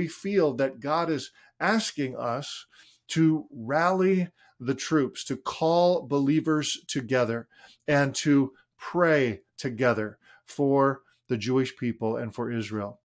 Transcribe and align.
we 0.00 0.08
feel 0.08 0.54
that 0.54 0.80
God 0.80 1.10
is 1.10 1.30
asking 1.60 2.16
us 2.16 2.64
to 3.08 3.44
rally 3.52 4.28
the 4.58 4.74
troops, 4.74 5.24
to 5.24 5.36
call 5.36 6.06
believers 6.06 6.78
together, 6.88 7.48
and 7.86 8.14
to 8.14 8.54
pray 8.78 9.42
together 9.58 10.16
for 10.46 11.02
the 11.28 11.36
Jewish 11.36 11.76
people 11.76 12.16
and 12.16 12.34
for 12.34 12.50
Israel. 12.50 12.99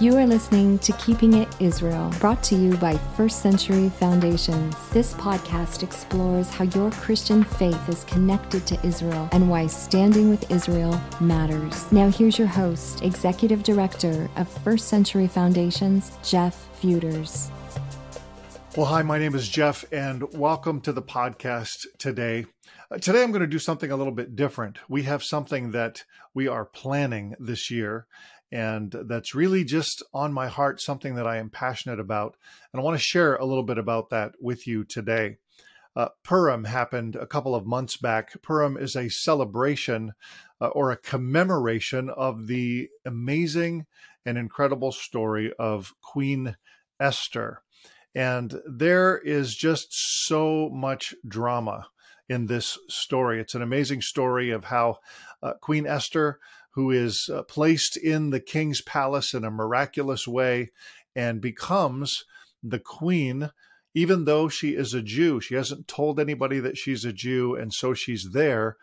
You 0.00 0.16
are 0.16 0.26
listening 0.26 0.78
to 0.78 0.92
Keeping 0.92 1.34
It 1.34 1.54
Israel, 1.60 2.10
brought 2.20 2.42
to 2.44 2.54
you 2.54 2.74
by 2.78 2.96
First 3.18 3.42
Century 3.42 3.90
Foundations. 3.90 4.74
This 4.88 5.12
podcast 5.12 5.82
explores 5.82 6.48
how 6.48 6.64
your 6.64 6.90
Christian 6.92 7.44
faith 7.44 7.86
is 7.86 8.04
connected 8.04 8.66
to 8.68 8.82
Israel 8.82 9.28
and 9.32 9.50
why 9.50 9.66
standing 9.66 10.30
with 10.30 10.50
Israel 10.50 10.98
matters. 11.20 11.92
Now, 11.92 12.08
here's 12.08 12.38
your 12.38 12.48
host, 12.48 13.02
Executive 13.02 13.62
Director 13.62 14.30
of 14.36 14.48
First 14.48 14.88
Century 14.88 15.28
Foundations, 15.28 16.12
Jeff 16.22 16.54
Futers. 16.78 17.50
Well, 18.78 18.86
hi, 18.86 19.02
my 19.02 19.18
name 19.18 19.34
is 19.34 19.50
Jeff, 19.50 19.84
and 19.92 20.32
welcome 20.32 20.80
to 20.80 20.94
the 20.94 21.02
podcast 21.02 21.84
today. 21.98 22.46
Uh, 22.92 22.98
today, 22.98 23.22
I'm 23.22 23.30
going 23.30 23.40
to 23.40 23.46
do 23.46 23.60
something 23.60 23.92
a 23.92 23.96
little 23.96 24.12
bit 24.12 24.34
different. 24.34 24.78
We 24.88 25.04
have 25.04 25.22
something 25.22 25.70
that 25.70 26.02
we 26.34 26.48
are 26.48 26.64
planning 26.64 27.36
this 27.38 27.70
year, 27.70 28.08
and 28.50 28.92
that's 29.04 29.32
really 29.32 29.62
just 29.62 30.02
on 30.12 30.32
my 30.32 30.48
heart, 30.48 30.80
something 30.80 31.14
that 31.14 31.26
I 31.26 31.36
am 31.36 31.50
passionate 31.50 32.00
about. 32.00 32.36
And 32.72 32.80
I 32.80 32.82
want 32.82 32.98
to 32.98 33.02
share 33.02 33.36
a 33.36 33.44
little 33.44 33.62
bit 33.62 33.78
about 33.78 34.10
that 34.10 34.32
with 34.40 34.66
you 34.66 34.82
today. 34.82 35.36
Uh, 35.94 36.08
Purim 36.24 36.64
happened 36.64 37.14
a 37.14 37.28
couple 37.28 37.54
of 37.54 37.64
months 37.64 37.96
back. 37.96 38.42
Purim 38.42 38.76
is 38.76 38.96
a 38.96 39.08
celebration 39.08 40.14
uh, 40.60 40.66
or 40.68 40.90
a 40.90 40.96
commemoration 40.96 42.10
of 42.10 42.48
the 42.48 42.88
amazing 43.04 43.86
and 44.26 44.36
incredible 44.36 44.90
story 44.90 45.52
of 45.60 45.94
Queen 46.02 46.56
Esther. 46.98 47.62
And 48.16 48.60
there 48.68 49.16
is 49.16 49.54
just 49.54 49.86
so 50.26 50.68
much 50.70 51.14
drama 51.26 51.86
in 52.30 52.46
this 52.46 52.78
story. 52.88 53.40
It's 53.40 53.56
an 53.56 53.60
amazing 53.60 54.02
story 54.02 54.50
of 54.50 54.64
how 54.64 55.00
uh, 55.42 55.54
Queen 55.60 55.84
Esther 55.84 56.38
who 56.70 56.92
is 56.92 57.28
uh, 57.28 57.42
placed 57.42 57.96
in 57.96 58.30
the 58.30 58.38
king's 58.38 58.80
palace 58.80 59.34
in 59.34 59.44
a 59.44 59.50
miraculous 59.50 60.28
way 60.28 60.70
and 61.16 61.40
becomes 61.40 62.24
the 62.62 62.78
queen, 62.78 63.50
even 63.94 64.26
though 64.26 64.48
she 64.48 64.76
is 64.76 64.94
a 64.94 65.02
Jew. 65.02 65.40
She 65.40 65.56
hasn't 65.56 65.88
told 65.88 66.20
anybody 66.20 66.60
that 66.60 66.78
she's 66.78 67.04
a 67.04 67.12
Jew, 67.12 67.56
and 67.56 67.74
so 67.74 67.94
she's 67.94 68.30
there. 68.32 68.76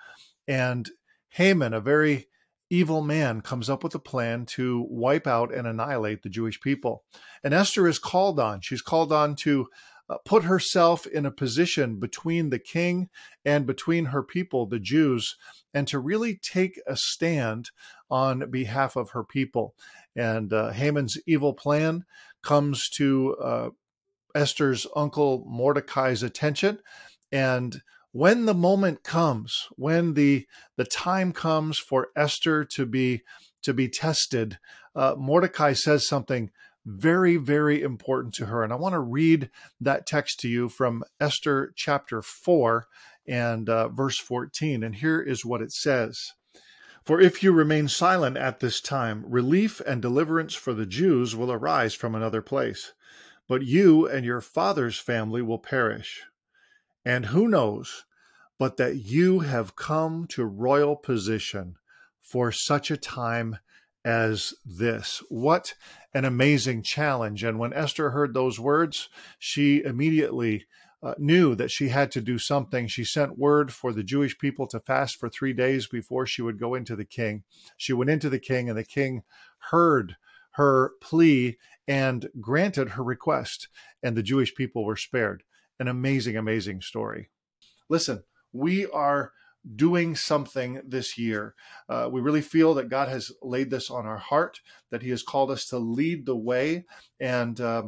And 0.46 0.90
Haman, 1.30 1.74
a 1.74 1.80
very 1.80 2.28
evil 2.70 3.02
man, 3.02 3.40
comes 3.40 3.70
up 3.70 3.82
with 3.82 3.96
a 3.96 4.00
plan 4.00 4.46
to 4.46 4.86
wipe 4.90 5.26
out 5.26 5.54
and 5.54 5.66
annihilate 5.66 6.24
the 6.24 6.30
Jewish 6.30 6.60
people. 6.60 7.06
And 7.46 7.54
Esther 7.54 7.88
is 7.88 8.00
called 8.00 8.42
on. 8.42 8.60
She's 8.60 8.82
called 8.82 9.14
on 9.14 9.38
to 9.38 9.68
uh, 10.10 10.18
put 10.26 10.44
herself 10.44 11.06
in 11.06 11.26
a 11.26 11.32
position 11.32 12.00
between 12.00 12.50
the 12.50 12.60
king 12.60 13.10
and 13.44 13.66
between 13.66 14.06
her 14.06 14.24
people, 14.24 14.66
the 14.66 14.80
Jews, 14.80 15.36
and 15.74 15.88
to 15.88 16.00
really 16.00 16.36
take 16.36 16.80
a 16.88 16.96
stand 16.96 17.72
on 18.10 18.50
behalf 18.50 18.96
of 18.96 19.12
her 19.12 19.24
people. 19.24 19.76
And 20.16 20.52
uh, 20.54 20.72
Haman's 20.72 21.18
evil 21.26 21.54
plan 21.54 22.06
comes 22.42 22.90
to 22.92 23.36
uh, 23.42 23.70
Esther's 24.34 24.88
uncle 24.96 25.44
Mordecai's 25.48 26.24
attention. 26.24 26.80
And 27.32 27.82
when 28.12 28.46
the 28.46 28.54
moment 28.54 29.04
comes, 29.04 29.68
when 29.76 30.14
the 30.14 30.48
the 30.78 30.86
time 30.86 31.34
comes 31.34 31.78
for 31.78 32.10
Esther 32.16 32.64
to 32.66 32.86
be 32.86 33.24
to 33.64 33.74
be 33.74 33.90
tested, 33.90 34.58
uh, 34.96 35.16
Mordecai 35.18 35.74
says 35.74 36.08
something 36.08 36.50
very, 36.88 37.36
very 37.36 37.82
important 37.82 38.34
to 38.36 38.46
her. 38.46 38.64
And 38.64 38.72
I 38.72 38.78
want 38.78 38.94
to 38.94 39.00
read 39.00 39.50
that 39.82 40.08
text 40.08 40.40
to 40.40 40.48
you 40.48 40.70
from 40.70 41.04
Esther 41.20 41.74
chapter 41.76 42.22
4 42.22 42.88
and 43.28 43.70
uh, 43.70 43.90
verse 43.90 44.18
14. 44.18 44.84
And 44.84 44.96
here 44.96 45.22
is 45.22 45.46
what 45.46 45.62
it 45.62 45.74
says 45.74 46.34
For 47.04 47.20
if 47.20 47.44
you 47.44 47.52
remain 47.52 47.90
silent 47.90 48.38
at 48.38 48.62
this 48.62 48.80
time, 48.80 49.26
relief 49.28 49.82
and 49.82 50.02
deliverance 50.02 50.56
for 50.56 50.74
the 50.74 50.86
Jews 50.86 51.36
will 51.36 51.52
arise 51.52 51.94
from 51.94 52.16
another 52.16 52.42
place, 52.42 52.94
but 53.50 53.64
you 53.64 54.08
and 54.08 54.26
your 54.26 54.42
father's 54.42 54.98
family 54.98 55.42
will 55.42 55.60
perish. 55.60 56.24
And 57.04 57.28
who 57.28 57.48
knows 57.48 58.06
but 58.58 58.78
that 58.78 58.96
you 58.96 59.42
have 59.42 59.76
come 59.76 60.26
to 60.28 60.46
royal 60.46 60.96
position 60.96 61.76
for 62.22 62.52
such 62.52 62.90
a 62.90 62.98
time 62.98 63.58
as 64.08 64.54
this. 64.66 65.22
What 65.28 65.74
an 66.14 66.24
amazing 66.24 66.82
challenge. 66.82 67.44
And 67.44 67.60
when 67.60 67.74
Esther 67.74 68.12
heard 68.12 68.34
those 68.34 68.58
words, 68.58 69.10
she 69.38 69.84
immediately 69.84 70.66
uh, 71.04 71.16
knew 71.18 71.56
that 71.56 71.72
she 71.72 71.90
had 71.90 72.10
to 72.14 72.22
do 72.22 72.40
something. 72.40 72.88
She 72.88 73.04
sent 73.04 73.38
word 73.38 73.74
for 73.74 73.92
the 73.92 74.04
Jewish 74.04 74.38
people 74.38 74.66
to 74.68 74.80
fast 74.80 75.18
for 75.18 75.28
three 75.28 75.52
days 75.52 75.88
before 75.88 76.26
she 76.26 76.42
would 76.42 76.58
go 76.58 76.74
into 76.74 76.96
the 76.96 77.04
king. 77.04 77.44
She 77.76 77.92
went 77.92 78.10
into 78.10 78.30
the 78.30 78.40
king, 78.40 78.70
and 78.70 78.78
the 78.78 78.86
king 78.86 79.24
heard 79.72 80.16
her 80.52 80.94
plea 81.02 81.58
and 81.86 82.30
granted 82.40 82.92
her 82.92 83.04
request, 83.04 83.68
and 84.02 84.16
the 84.16 84.24
Jewish 84.24 84.56
people 84.56 84.86
were 84.86 84.96
spared. 84.96 85.44
An 85.82 85.90
amazing, 85.90 86.38
amazing 86.38 86.80
story. 86.80 87.30
Listen, 87.90 88.24
we 88.54 88.86
are 88.88 89.34
doing 89.76 90.16
something 90.16 90.82
this 90.88 91.18
year. 91.18 91.56
Uh, 91.90 92.10
we 92.12 92.22
really 92.22 92.42
feel 92.42 92.74
that 92.76 92.90
God 92.90 93.10
has 93.10 93.32
laid 93.42 93.70
this 93.70 93.90
on 93.90 94.06
our 94.06 94.18
heart, 94.18 94.62
that 94.92 95.02
He 95.02 95.10
has 95.10 95.24
called 95.24 95.52
us 95.52 95.68
to 95.68 95.78
lead 95.78 96.26
the 96.26 96.36
way. 96.38 96.86
And 97.20 97.60
uh, 97.60 97.84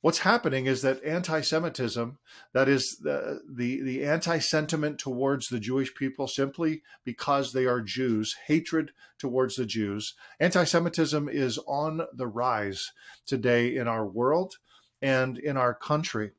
what's 0.00 0.18
happening 0.18 0.66
is 0.66 0.82
that 0.82 1.02
anti-Semitism, 1.04 2.18
that 2.52 2.68
is 2.68 2.98
the 2.98 3.40
the, 3.50 3.82
the 3.82 4.04
anti-sentiment 4.04 4.98
towards 4.98 5.48
the 5.48 5.60
Jewish 5.60 5.94
people, 5.94 6.28
simply 6.28 6.82
because 7.04 7.52
they 7.52 7.66
are 7.66 7.80
Jews, 7.80 8.36
hatred 8.46 8.92
towards 9.18 9.56
the 9.56 9.66
Jews, 9.66 10.14
anti-Semitism 10.40 11.28
is 11.28 11.58
on 11.66 12.02
the 12.12 12.26
rise 12.26 12.92
today 13.26 13.74
in 13.74 13.88
our 13.88 14.06
world 14.06 14.56
and 15.00 15.38
in 15.38 15.56
our 15.56 15.74
country. 15.74 16.32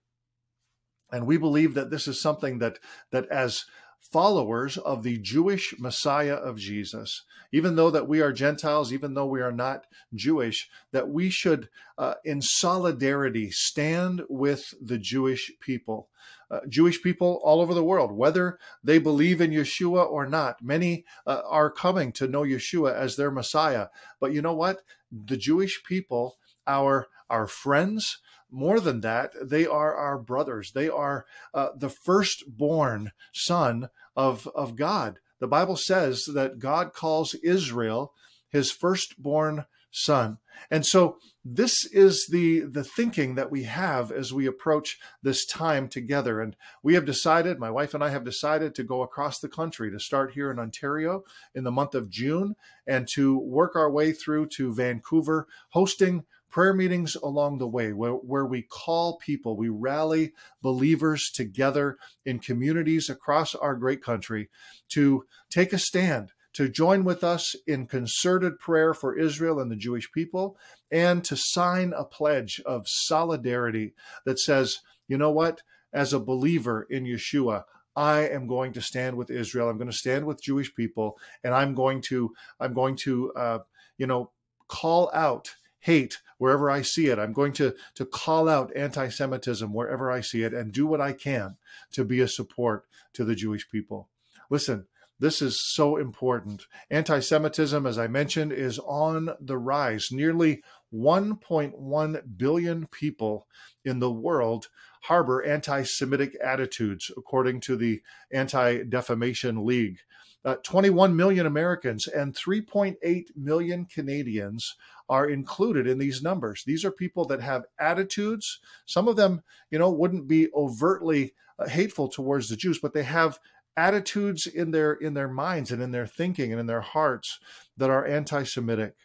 And 1.12 1.28
we 1.28 1.38
believe 1.38 1.76
that 1.76 1.92
this 1.92 2.08
is 2.08 2.20
something 2.20 2.60
that 2.60 2.80
that 3.12 3.28
as 3.30 3.66
followers 4.12 4.78
of 4.78 5.04
the 5.04 5.18
Jewish 5.18 5.74
Messiah 5.80 6.36
of 6.36 6.58
Jesus, 6.58 7.24
even 7.52 7.76
though 7.76 7.90
that 7.90 8.08
we 8.08 8.22
are 8.22 8.32
Gentiles, 8.32 8.94
even 8.94 9.14
though 9.14 9.26
we 9.26 9.42
are 9.42 9.52
not 9.52 9.86
Jewish, 10.14 10.70
that 10.92 11.10
we 11.10 11.30
should, 11.30 11.70
uh, 11.98 12.16
in 12.24 12.42
solidarity, 12.42 13.50
stand 13.50 14.22
with 14.30 14.74
the 14.82 14.98
Jewish 14.98 15.52
people. 15.60 16.10
Uh, 16.52 16.60
Jewish 16.70 17.02
people 17.02 17.42
all 17.44 17.62
over 17.62 17.74
the 17.74 17.84
world, 17.84 18.12
whether 18.12 18.60
they 18.84 19.00
believe 19.00 19.42
in 19.42 19.50
Yeshua 19.50 20.08
or 20.08 20.28
not. 20.28 20.62
Many 20.62 21.06
uh, 21.26 21.42
are 21.48 21.72
coming 21.72 22.12
to 22.14 22.28
know 22.28 22.42
Yeshua 22.44 22.94
as 22.94 23.16
their 23.16 23.32
Messiah. 23.32 23.88
But 24.20 24.34
you 24.34 24.42
know 24.42 24.54
what? 24.54 24.84
The 25.12 25.38
Jewish 25.38 25.84
people, 25.84 26.38
our 26.68 27.08
our 27.30 27.48
friends, 27.48 28.20
more 28.54 28.80
than 28.80 29.02
that, 29.02 29.34
they 29.42 29.66
are 29.66 29.96
our 29.96 30.18
brothers. 30.18 30.72
They 30.72 30.88
are 30.88 31.26
uh, 31.54 31.70
the 31.76 31.90
firstborn 31.90 33.12
son 33.34 33.90
of, 34.16 34.48
of 34.56 34.76
God. 34.76 35.20
The 35.40 35.48
Bible 35.48 35.76
says 35.76 36.26
that 36.34 36.60
God 36.60 36.94
calls 36.94 37.34
Israel 37.34 38.14
his 38.50 38.72
firstborn 38.72 39.66
son. 39.92 40.38
And 40.72 40.86
so 40.86 41.18
this 41.46 41.86
is 41.92 42.28
the 42.32 42.62
the 42.62 42.84
thinking 42.84 43.36
that 43.36 43.52
we 43.52 43.64
have 43.64 44.12
as 44.12 44.32
we 44.32 44.46
approach 44.46 44.98
this 45.22 45.46
time 45.46 45.90
together 45.90 46.40
and 46.40 46.56
we 46.82 46.94
have 46.94 47.06
decided 47.06 47.60
my 47.60 47.70
wife 47.70 47.94
and 47.94 48.04
I 48.04 48.10
have 48.10 48.24
decided 48.24 48.74
to 48.76 48.84
go 48.84 49.02
across 49.02 49.40
the 49.40 49.50
country 49.50 49.92
to 49.92 50.00
start 50.00 50.34
here 50.34 50.50
in 50.50 50.60
Ontario 50.60 51.24
in 51.54 51.64
the 51.64 51.72
month 51.72 51.96
of 51.96 52.10
June 52.10 52.56
and 52.88 53.08
to 53.14 53.38
work 53.38 53.76
our 53.76 53.92
way 53.92 54.14
through 54.14 54.48
to 54.56 54.74
Vancouver 54.74 55.48
hosting 55.70 56.24
prayer 56.54 56.74
meetings 56.74 57.16
along 57.16 57.58
the 57.58 57.68
way 57.68 57.92
where, 57.92 58.12
where 58.12 58.46
we 58.46 58.62
call 58.62 59.18
people, 59.18 59.58
we 59.58 59.70
rally 59.70 60.32
believers 60.62 61.32
together 61.34 61.98
in 62.28 62.38
communities 62.38 63.10
across 63.10 63.56
our 63.56 63.76
great 63.76 64.04
country 64.04 64.50
to 64.88 65.26
take 65.50 65.74
a 65.74 65.80
stand, 65.80 66.32
to 66.54 66.70
join 66.70 67.04
with 67.04 67.24
us 67.24 67.56
in 67.66 67.88
concerted 67.88 68.60
prayer 68.60 68.94
for 68.94 69.18
Israel 69.18 69.60
and 69.60 69.72
the 69.72 69.76
Jewish 69.76 70.12
people, 70.12 70.56
and 70.92 71.24
to 71.24 71.36
sign 71.36 71.92
a 71.98 72.06
pledge 72.06 72.62
of 72.68 72.88
solidarity 72.88 73.96
that 74.24 74.40
says, 74.40 74.78
you 75.08 75.18
know 75.18 75.32
what, 75.32 75.64
as 75.92 76.14
a 76.14 76.20
believer 76.20 76.86
in 76.88 77.04
Yeshua, 77.04 77.64
I 77.96 78.28
am 78.30 78.46
going 78.46 78.74
to 78.74 78.82
stand 78.82 79.18
with 79.18 79.32
Israel. 79.32 79.70
I'm 79.70 79.78
going 79.78 79.90
to 79.90 79.98
stand 79.98 80.26
with 80.26 80.42
Jewish 80.42 80.74
people, 80.76 81.18
and 81.44 81.54
I'm 81.54 81.74
going 81.74 82.02
to 82.10 82.34
I'm 82.60 82.74
going 82.74 82.96
to 82.98 83.32
uh, 83.34 83.60
you 83.98 84.08
know 84.08 84.32
call 84.68 85.12
out 85.14 85.56
hate 85.84 86.22
wherever 86.38 86.70
I 86.70 86.82
see 86.82 87.08
it. 87.08 87.20
I'm 87.20 87.34
going 87.34 87.54
to, 87.54 87.76
to 87.96 88.06
call 88.06 88.50
out 88.50 88.76
anti 88.76 89.10
Semitism 89.10 89.74
wherever 89.74 90.12
I 90.12 90.22
see 90.22 90.44
it 90.44 90.54
and 90.54 90.72
do 90.72 90.88
what 90.88 91.02
I 91.02 91.14
can 91.14 91.58
to 91.92 92.04
be 92.04 92.20
a 92.22 92.28
support 92.28 92.86
to 93.14 93.24
the 93.24 93.36
Jewish 93.36 93.70
people. 93.70 94.10
Listen, 94.50 94.88
this 95.20 95.42
is 95.42 95.60
so 95.60 95.98
important. 95.98 96.68
Anti 96.90 97.20
Semitism, 97.20 97.86
as 97.86 97.98
I 97.98 98.08
mentioned, 98.08 98.52
is 98.52 98.80
on 98.80 99.30
the 99.40 99.58
rise. 99.58 100.10
Nearly 100.12 100.64
1.1 100.94 102.22
billion 102.38 102.88
people 102.88 103.48
in 103.86 104.00
the 104.00 104.12
world 104.12 104.68
harbor 105.04 105.44
anti 105.44 105.84
Semitic 105.84 106.36
attitudes, 106.44 107.12
according 107.18 107.60
to 107.62 107.76
the 107.76 108.02
Anti 108.32 108.84
Defamation 108.84 109.66
League. 109.66 110.00
Uh, 110.46 110.56
21 110.56 111.16
million 111.16 111.46
Americans 111.46 112.06
and 112.06 112.36
3.8 112.36 113.28
million 113.36 113.86
Canadians 113.86 114.76
are 115.10 115.30
included 115.30 115.88
in 115.88 115.98
these 115.98 116.22
numbers. 116.22 116.64
These 116.66 116.86
are 116.86 116.92
people 116.92 117.26
that 117.26 117.42
have 117.42 117.66
attitudes. 117.80 118.60
Some 118.86 119.08
of 119.08 119.16
them, 119.16 119.44
you 119.70 119.80
know, 119.80 119.92
wouldn't 119.92 120.28
be 120.28 120.50
overtly 120.54 121.34
uh, 121.60 121.68
hateful 121.68 122.08
towards 122.08 122.50
the 122.50 122.56
Jews, 122.56 122.80
but 122.80 122.94
they 122.94 123.04
have 123.04 123.40
attitudes 123.76 124.48
in 124.48 124.72
their 124.72 124.94
in 124.94 125.14
their 125.14 125.28
minds 125.28 125.72
and 125.72 125.82
in 125.82 125.92
their 125.92 126.08
thinking 126.08 126.52
and 126.52 126.60
in 126.60 126.68
their 126.68 126.82
hearts 126.82 127.40
that 127.78 127.90
are 127.90 128.06
anti-Semitic. 128.06 128.96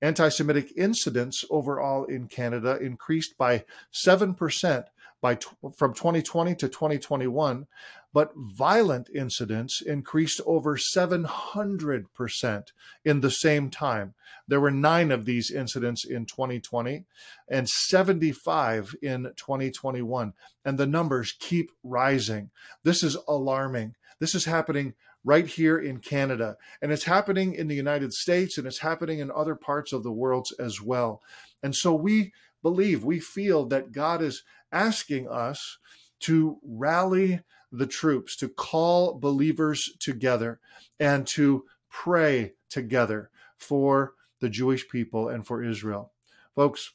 Anti-Semitic 0.00 0.72
incidents 0.76 1.44
overall 1.50 2.04
in 2.04 2.26
Canada 2.26 2.78
increased 2.80 3.36
by 3.38 3.64
seven 3.90 4.34
percent 4.34 4.86
by 5.20 5.38
from 5.76 5.94
2020 5.94 6.56
to 6.56 6.68
2021, 6.68 7.66
but 8.12 8.32
violent 8.36 9.08
incidents 9.14 9.80
increased 9.80 10.40
over 10.44 10.76
700% 10.76 12.64
in 13.04 13.20
the 13.20 13.30
same 13.30 13.70
time. 13.70 14.14
There 14.46 14.60
were 14.60 14.70
nine 14.70 15.10
of 15.10 15.24
these 15.24 15.50
incidents 15.50 16.04
in 16.04 16.26
2020 16.26 17.04
and 17.48 17.68
75 17.68 18.94
in 19.02 19.32
2021. 19.36 20.34
And 20.64 20.78
the 20.78 20.86
numbers 20.86 21.34
keep 21.38 21.70
rising. 21.82 22.50
This 22.82 23.02
is 23.02 23.16
alarming. 23.26 23.94
This 24.18 24.34
is 24.34 24.44
happening 24.44 24.94
right 25.24 25.46
here 25.46 25.78
in 25.78 25.98
Canada. 25.98 26.56
And 26.80 26.92
it's 26.92 27.04
happening 27.04 27.54
in 27.54 27.68
the 27.68 27.74
United 27.74 28.12
States 28.12 28.58
and 28.58 28.66
it's 28.66 28.80
happening 28.80 29.20
in 29.20 29.30
other 29.30 29.54
parts 29.54 29.92
of 29.92 30.02
the 30.02 30.12
world 30.12 30.48
as 30.58 30.82
well. 30.82 31.22
And 31.62 31.74
so 31.74 31.94
we 31.94 32.32
believe, 32.62 33.04
we 33.04 33.20
feel 33.20 33.66
that 33.66 33.92
God 33.92 34.20
is 34.20 34.42
asking 34.70 35.28
us 35.28 35.78
to 36.20 36.58
rally 36.62 37.40
the 37.72 37.86
troops, 37.86 38.36
to 38.36 38.48
call 38.48 39.18
believers 39.18 39.96
together, 39.98 40.60
and 41.00 41.26
to 41.26 41.64
pray 41.88 42.52
together 42.68 43.30
for 43.56 44.14
the 44.40 44.48
Jewish 44.48 44.88
people 44.88 45.28
and 45.28 45.46
for 45.46 45.64
Israel. 45.64 46.12
Folks, 46.54 46.92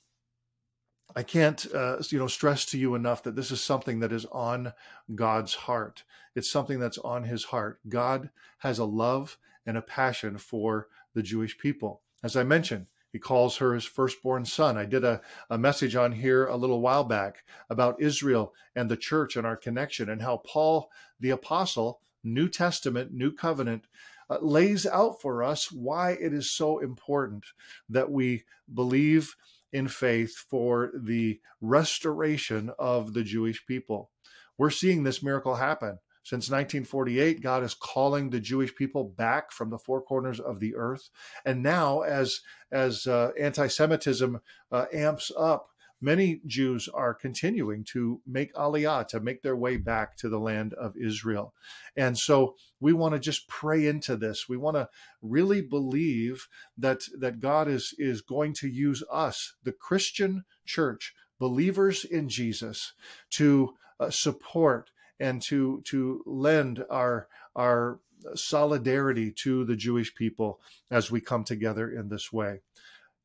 I 1.16 1.24
can't, 1.24 1.66
uh, 1.74 1.98
you 2.10 2.20
know, 2.20 2.28
stress 2.28 2.66
to 2.66 2.78
you 2.78 2.94
enough 2.94 3.24
that 3.24 3.36
this 3.36 3.50
is 3.50 3.64
something 3.64 4.02
that 4.02 4.12
is 4.12 4.26
on 4.26 4.74
God's 5.16 5.56
heart. 5.56 6.04
It's 6.36 6.50
something 6.50 6.80
that's 6.80 7.00
on 7.00 7.24
His 7.24 7.46
heart. 7.46 7.80
God 7.88 8.30
has 8.60 8.78
a 8.78 8.86
love 8.86 9.38
and 9.66 9.78
a 9.78 9.82
passion 9.82 10.38
for 10.38 10.90
the 11.14 11.24
Jewish 11.24 11.58
people. 11.58 12.02
As 12.24 12.36
I 12.36 12.44
mentioned, 12.44 12.88
he 13.12 13.20
calls 13.20 13.58
her 13.58 13.74
his 13.74 13.86
firstborn 13.86 14.46
son. 14.46 14.78
I 14.78 14.86
did 14.86 15.04
a, 15.04 15.22
a 15.50 15.58
message 15.58 15.96
on 15.96 16.12
here 16.12 16.46
a 16.46 16.58
little 16.58 16.82
while 16.82 17.04
back 17.04 17.44
about 17.70 18.02
Israel 18.02 18.54
and 18.76 18.90
the 18.90 18.98
church 18.98 19.36
and 19.36 19.46
our 19.46 19.58
connection, 19.58 20.10
and 20.10 20.22
how 20.22 20.38
Paul 20.46 20.90
the 21.20 21.30
Apostle, 21.32 22.02
New 22.24 22.50
Testament, 22.50 23.14
New 23.14 23.32
Covenant, 23.32 23.86
uh, 24.30 24.38
lays 24.42 24.86
out 24.86 25.22
for 25.22 25.44
us 25.44 25.72
why 25.72 26.12
it 26.12 26.34
is 26.34 26.52
so 26.52 26.80
important 26.80 27.46
that 27.90 28.12
we 28.12 28.44
believe 28.74 29.36
in 29.72 29.88
faith 29.88 30.36
for 30.36 30.92
the 30.94 31.40
restoration 31.62 32.72
of 32.78 33.14
the 33.14 33.24
Jewish 33.24 33.66
people. 33.66 34.12
We're 34.58 34.70
seeing 34.70 35.04
this 35.04 35.24
miracle 35.24 35.56
happen. 35.56 36.00
Since 36.28 36.50
1948, 36.50 37.40
God 37.40 37.64
is 37.64 37.74
calling 37.74 38.30
the 38.30 38.42
Jewish 38.42 38.76
people 38.76 39.06
back 39.06 39.50
from 39.50 39.70
the 39.70 39.78
four 39.78 40.02
corners 40.02 40.42
of 40.42 40.60
the 40.60 40.76
earth. 40.76 41.10
And 41.46 41.64
now, 41.64 42.02
as, 42.02 42.42
as 42.70 43.08
uh, 43.08 43.32
anti 43.40 43.68
Semitism 43.68 44.42
uh, 44.70 44.86
amps 44.92 45.32
up, 45.38 45.70
many 46.02 46.42
Jews 46.46 46.90
are 46.90 47.14
continuing 47.14 47.86
to 47.94 48.20
make 48.28 48.54
aliyah, 48.56 49.08
to 49.08 49.22
make 49.22 49.42
their 49.42 49.56
way 49.56 49.78
back 49.78 50.18
to 50.18 50.28
the 50.28 50.38
land 50.38 50.74
of 50.74 50.98
Israel. 50.98 51.54
And 51.96 52.18
so 52.18 52.58
we 52.82 52.92
want 52.92 53.14
to 53.14 53.20
just 53.20 53.48
pray 53.48 53.88
into 53.88 54.18
this. 54.18 54.50
We 54.50 54.58
want 54.58 54.76
to 54.76 54.90
really 55.22 55.62
believe 55.62 56.50
that, 56.78 57.04
that 57.18 57.40
God 57.40 57.70
is, 57.70 57.94
is 57.98 58.20
going 58.20 58.52
to 58.56 58.68
use 58.68 59.02
us, 59.10 59.54
the 59.64 59.72
Christian 59.72 60.44
church, 60.66 61.14
believers 61.40 62.04
in 62.04 62.28
Jesus, 62.28 62.92
to 63.30 63.76
uh, 63.98 64.10
support 64.10 64.92
and 65.20 65.42
to 65.44 65.82
to 65.86 66.24
lend 66.26 66.84
our 66.90 67.28
our 67.56 68.00
solidarity 68.36 69.32
to 69.32 69.64
the 69.66 69.76
Jewish 69.76 70.14
people 70.16 70.60
as 70.90 71.12
we 71.12 71.22
come 71.22 71.44
together 71.44 71.90
in 71.90 72.10
this 72.10 72.34
way. 72.34 72.62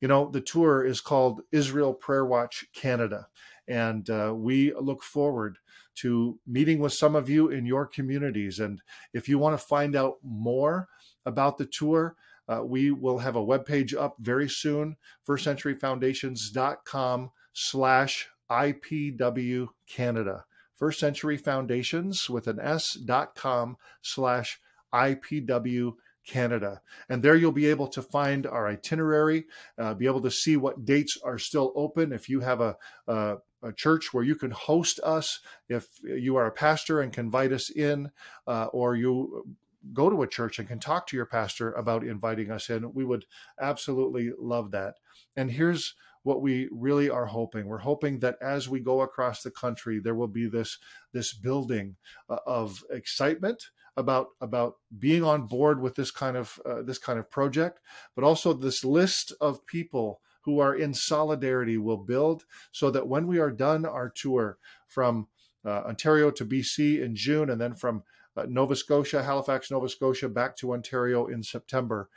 You 0.00 0.08
know, 0.08 0.30
the 0.30 0.40
tour 0.40 0.84
is 0.84 1.00
called 1.00 1.42
Israel 1.52 1.94
Prayer 1.94 2.24
Watch 2.24 2.66
Canada, 2.74 3.28
and 3.68 4.08
uh, 4.10 4.32
we 4.34 4.74
look 4.74 5.02
forward 5.02 5.58
to 5.94 6.38
meeting 6.46 6.78
with 6.78 6.92
some 6.92 7.14
of 7.14 7.28
you 7.28 7.48
in 7.48 7.66
your 7.66 7.86
communities. 7.86 8.58
And 8.58 8.80
if 9.12 9.28
you 9.28 9.38
want 9.38 9.58
to 9.58 9.64
find 9.64 9.94
out 9.94 10.16
more 10.22 10.88
about 11.26 11.58
the 11.58 11.66
tour, 11.66 12.16
uh, 12.48 12.62
we 12.64 12.90
will 12.90 13.18
have 13.18 13.36
a 13.36 13.44
webpage 13.44 13.96
up 13.96 14.16
very 14.18 14.48
soon, 14.48 14.96
firstcenturyfoundations.com 15.28 17.30
slash 17.52 18.28
IPW 18.50 19.68
Canada. 19.86 20.44
First 20.82 20.98
Century 20.98 21.36
Foundations 21.36 22.28
with 22.28 22.48
an 22.48 22.58
S 22.58 22.94
dot 22.94 23.36
com 23.36 23.76
slash 24.00 24.58
IPW 24.92 25.94
Canada. 26.26 26.80
And 27.08 27.22
there 27.22 27.36
you'll 27.36 27.52
be 27.52 27.66
able 27.66 27.86
to 27.86 28.02
find 28.02 28.48
our 28.48 28.66
itinerary, 28.66 29.44
uh, 29.78 29.94
be 29.94 30.06
able 30.06 30.22
to 30.22 30.30
see 30.32 30.56
what 30.56 30.84
dates 30.84 31.16
are 31.22 31.38
still 31.38 31.72
open. 31.76 32.12
If 32.12 32.28
you 32.28 32.40
have 32.40 32.60
a, 32.60 32.76
a, 33.06 33.36
a, 33.62 33.72
church 33.72 34.12
where 34.12 34.24
you 34.24 34.34
can 34.34 34.50
host 34.50 34.98
us, 35.04 35.38
if 35.68 35.86
you 36.02 36.34
are 36.34 36.46
a 36.46 36.50
pastor 36.50 37.00
and 37.00 37.12
can 37.12 37.26
invite 37.26 37.52
us 37.52 37.70
in, 37.70 38.10
uh, 38.48 38.64
or 38.72 38.96
you 38.96 39.56
go 39.92 40.08
to 40.10 40.22
a 40.22 40.28
church 40.28 40.58
and 40.58 40.68
can 40.68 40.78
talk 40.78 41.06
to 41.06 41.16
your 41.16 41.26
pastor 41.26 41.72
about 41.72 42.04
inviting 42.04 42.50
us 42.50 42.70
in, 42.70 42.92
we 42.94 43.04
would 43.04 43.24
absolutely 43.60 44.30
love 44.38 44.70
that. 44.72 44.94
And 45.36 45.50
here's 45.50 45.94
what 46.22 46.40
we 46.40 46.68
really 46.70 47.10
are 47.10 47.26
hoping. 47.26 47.66
We're 47.66 47.78
hoping 47.78 48.20
that 48.20 48.36
as 48.40 48.68
we 48.68 48.80
go 48.80 49.00
across 49.00 49.42
the 49.42 49.50
country, 49.50 49.98
there 49.98 50.14
will 50.14 50.28
be 50.28 50.46
this 50.46 50.78
this 51.12 51.32
building 51.32 51.96
uh, 52.28 52.36
of 52.46 52.84
excitement 52.90 53.70
about 53.96 54.28
about 54.40 54.76
being 54.98 55.24
on 55.24 55.46
board 55.46 55.80
with 55.80 55.94
this 55.96 56.10
kind 56.10 56.36
of 56.36 56.60
uh, 56.64 56.82
this 56.82 56.98
kind 56.98 57.18
of 57.18 57.30
project, 57.30 57.80
but 58.14 58.24
also 58.24 58.52
this 58.52 58.84
list 58.84 59.32
of 59.40 59.66
people 59.66 60.20
who 60.42 60.58
are 60.58 60.74
in 60.74 60.94
solidarity 60.94 61.78
will 61.78 61.98
build 61.98 62.44
so 62.72 62.90
that 62.90 63.08
when 63.08 63.26
we 63.26 63.38
are 63.38 63.50
done 63.50 63.84
our 63.84 64.08
tour 64.08 64.58
from 64.86 65.28
uh, 65.64 65.82
Ontario 65.82 66.30
to 66.30 66.44
BC 66.44 67.00
in 67.00 67.14
June 67.14 67.48
and 67.48 67.60
then 67.60 67.74
from 67.74 68.02
Nova 68.48 68.76
Scotia, 68.76 69.22
Halifax, 69.22 69.70
Nova 69.70 69.88
Scotia, 69.88 70.28
back 70.28 70.56
to 70.56 70.72
Ontario 70.72 71.26
in 71.26 71.42
September, 71.42 72.08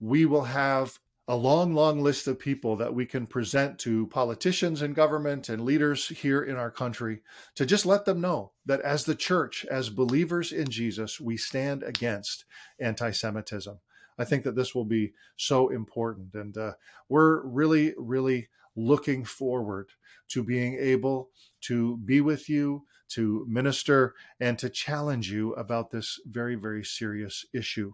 we 0.00 0.26
will 0.26 0.44
have 0.44 0.98
a 1.28 1.36
long, 1.36 1.72
long 1.72 2.02
list 2.02 2.26
of 2.26 2.38
people 2.38 2.76
that 2.76 2.92
we 2.92 3.06
can 3.06 3.26
present 3.26 3.78
to 3.78 4.06
politicians 4.08 4.82
and 4.82 4.94
government 4.94 5.48
and 5.48 5.64
leaders 5.64 6.08
here 6.08 6.42
in 6.42 6.56
our 6.56 6.70
country 6.70 7.22
to 7.54 7.64
just 7.64 7.86
let 7.86 8.04
them 8.04 8.20
know 8.20 8.52
that 8.66 8.80
as 8.80 9.04
the 9.04 9.14
church, 9.14 9.64
as 9.70 9.88
believers 9.88 10.50
in 10.50 10.68
Jesus, 10.68 11.20
we 11.20 11.36
stand 11.36 11.84
against 11.84 12.44
anti 12.80 13.12
Semitism. 13.12 13.78
I 14.18 14.24
think 14.24 14.42
that 14.44 14.56
this 14.56 14.74
will 14.74 14.84
be 14.84 15.12
so 15.36 15.68
important. 15.68 16.34
And 16.34 16.56
uh, 16.58 16.72
we're 17.08 17.42
really, 17.46 17.94
really 17.96 18.48
looking 18.74 19.24
forward 19.24 19.90
to 20.28 20.42
being 20.42 20.76
able 20.78 21.30
to 21.62 21.98
be 21.98 22.20
with 22.20 22.48
you, 22.48 22.84
to 23.14 23.44
minister, 23.48 24.14
and 24.40 24.58
to 24.58 24.68
challenge 24.68 25.30
you 25.30 25.52
about 25.54 25.90
this 25.90 26.18
very, 26.26 26.54
very 26.54 26.84
serious 26.84 27.44
issue. 27.52 27.92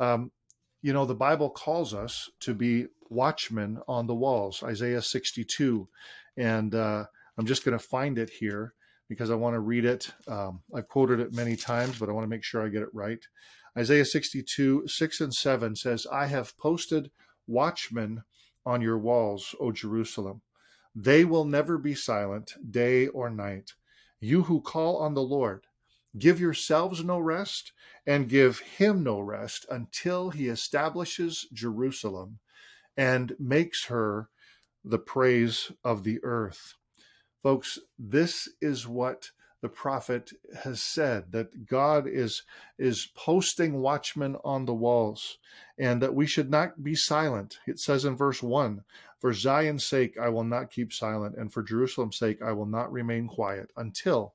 Um, 0.00 0.30
you 0.82 0.92
know, 0.92 1.04
the 1.04 1.14
Bible 1.14 1.50
calls 1.50 1.92
us 1.92 2.30
to 2.40 2.54
be 2.54 2.86
watchmen 3.10 3.80
on 3.88 4.06
the 4.06 4.14
walls, 4.14 4.62
Isaiah 4.62 5.02
62. 5.02 5.88
And 6.36 6.74
uh, 6.74 7.04
I'm 7.36 7.46
just 7.46 7.64
going 7.64 7.76
to 7.76 7.84
find 7.84 8.18
it 8.18 8.30
here 8.30 8.74
because 9.08 9.30
I 9.30 9.34
want 9.34 9.54
to 9.54 9.60
read 9.60 9.84
it. 9.84 10.12
Um, 10.28 10.60
I've 10.74 10.88
quoted 10.88 11.20
it 11.20 11.34
many 11.34 11.56
times, 11.56 11.98
but 11.98 12.08
I 12.08 12.12
want 12.12 12.24
to 12.24 12.30
make 12.30 12.44
sure 12.44 12.64
I 12.64 12.68
get 12.68 12.82
it 12.82 12.94
right. 12.94 13.20
Isaiah 13.76 14.04
62, 14.04 14.86
6 14.86 15.20
and 15.20 15.34
7 15.34 15.76
says, 15.76 16.06
I 16.12 16.26
have 16.26 16.56
posted 16.58 17.10
watchmen 17.46 18.22
on 18.66 18.82
your 18.82 18.98
walls, 18.98 19.54
O 19.60 19.72
Jerusalem. 19.72 20.42
They 20.94 21.24
will 21.24 21.44
never 21.44 21.78
be 21.78 21.94
silent, 21.94 22.54
day 22.70 23.06
or 23.08 23.30
night. 23.30 23.72
You 24.20 24.44
who 24.44 24.60
call 24.60 24.96
on 24.98 25.14
the 25.14 25.22
Lord, 25.22 25.66
Give 26.16 26.40
yourselves 26.40 27.04
no 27.04 27.18
rest, 27.18 27.72
and 28.06 28.28
give 28.28 28.60
him 28.60 29.02
no 29.02 29.20
rest 29.20 29.66
until 29.70 30.30
he 30.30 30.48
establishes 30.48 31.46
Jerusalem 31.52 32.38
and 32.96 33.36
makes 33.38 33.86
her 33.86 34.30
the 34.84 34.98
praise 34.98 35.70
of 35.84 36.04
the 36.04 36.18
earth. 36.24 36.74
Folks, 37.42 37.78
this 37.98 38.48
is 38.60 38.88
what 38.88 39.30
the 39.60 39.68
prophet 39.68 40.30
has 40.62 40.80
said 40.80 41.32
that 41.32 41.66
God 41.66 42.06
is 42.06 42.42
is 42.78 43.10
posting 43.14 43.80
watchmen 43.80 44.36
on 44.44 44.64
the 44.64 44.74
walls 44.74 45.38
and 45.78 46.00
that 46.00 46.14
we 46.14 46.26
should 46.26 46.48
not 46.48 46.82
be 46.82 46.94
silent. 46.94 47.58
It 47.66 47.80
says 47.80 48.04
in 48.04 48.16
verse 48.16 48.42
1, 48.42 48.84
For 49.18 49.32
Zion's 49.32 49.84
sake, 49.84 50.16
I 50.18 50.28
will 50.28 50.44
not 50.44 50.70
keep 50.70 50.92
silent, 50.92 51.36
and 51.36 51.52
for 51.52 51.62
Jerusalem's 51.62 52.18
sake, 52.18 52.40
I 52.40 52.52
will 52.52 52.66
not 52.66 52.92
remain 52.92 53.26
quiet 53.26 53.72
until 53.76 54.34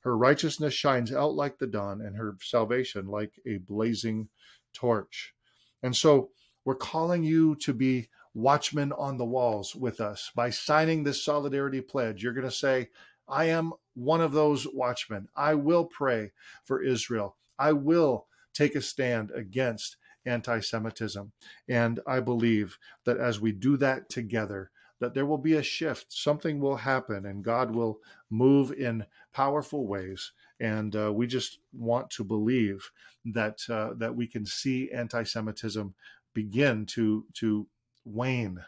her 0.00 0.16
righteousness 0.16 0.74
shines 0.74 1.12
out 1.12 1.34
like 1.34 1.58
the 1.58 1.66
dawn 1.66 2.00
and 2.00 2.16
her 2.16 2.36
salvation 2.42 3.06
like 3.06 3.32
a 3.46 3.58
blazing 3.58 4.28
torch. 4.72 5.34
And 5.82 5.96
so 5.96 6.30
we're 6.64 6.74
calling 6.74 7.22
you 7.22 7.54
to 7.56 7.72
be 7.72 8.08
watchmen 8.34 8.92
on 8.92 9.16
the 9.16 9.24
walls 9.24 9.74
with 9.74 10.00
us. 10.00 10.30
By 10.34 10.50
signing 10.50 11.04
this 11.04 11.24
solidarity 11.24 11.80
pledge, 11.80 12.22
you're 12.22 12.32
going 12.32 12.44
to 12.44 12.50
say, 12.50 12.90
I 13.28 13.46
am 13.46 13.72
one 13.94 14.20
of 14.20 14.32
those 14.32 14.66
watchmen. 14.66 15.28
I 15.36 15.54
will 15.54 15.84
pray 15.84 16.32
for 16.64 16.82
Israel. 16.82 17.36
I 17.58 17.72
will 17.72 18.26
take 18.52 18.74
a 18.74 18.82
stand 18.82 19.30
against 19.30 19.96
anti 20.26 20.60
Semitism. 20.60 21.32
And 21.68 22.00
I 22.06 22.20
believe 22.20 22.78
that 23.04 23.18
as 23.18 23.40
we 23.40 23.52
do 23.52 23.76
that 23.78 24.08
together, 24.08 24.70
that 25.00 25.14
there 25.14 25.26
will 25.26 25.38
be 25.38 25.54
a 25.54 25.62
shift, 25.62 26.06
something 26.12 26.60
will 26.60 26.76
happen, 26.76 27.26
and 27.26 27.44
God 27.44 27.74
will 27.74 27.98
move 28.30 28.72
in 28.72 29.04
powerful 29.32 29.86
ways. 29.86 30.32
And 30.60 30.94
uh, 30.94 31.12
we 31.12 31.26
just 31.26 31.58
want 31.72 32.10
to 32.10 32.24
believe 32.24 32.90
that 33.24 33.58
uh, 33.68 33.94
that 33.98 34.14
we 34.14 34.26
can 34.26 34.46
see 34.46 34.90
anti-Semitism 34.92 35.94
begin 36.32 36.86
to 36.86 37.26
to 37.34 37.66
wane. 38.04 38.58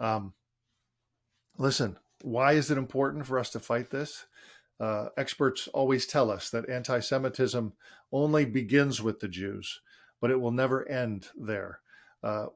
Um, 0.00 0.32
listen, 1.58 1.96
why 2.22 2.52
is 2.52 2.70
it 2.70 2.78
important 2.78 3.26
for 3.26 3.38
us 3.38 3.50
to 3.50 3.60
fight 3.60 3.90
this? 3.90 4.26
Uh, 4.80 5.08
experts 5.16 5.68
always 5.68 6.06
tell 6.06 6.30
us 6.30 6.50
that 6.50 6.68
anti 6.68 6.98
Semitism 6.98 7.72
only 8.12 8.44
begins 8.44 9.00
with 9.02 9.20
the 9.20 9.28
Jews, 9.28 9.80
but 10.24 10.30
it 10.30 10.40
will 10.40 10.52
never 10.52 10.88
end 10.88 11.28
there. 11.36 11.80
Uh, 12.22 12.46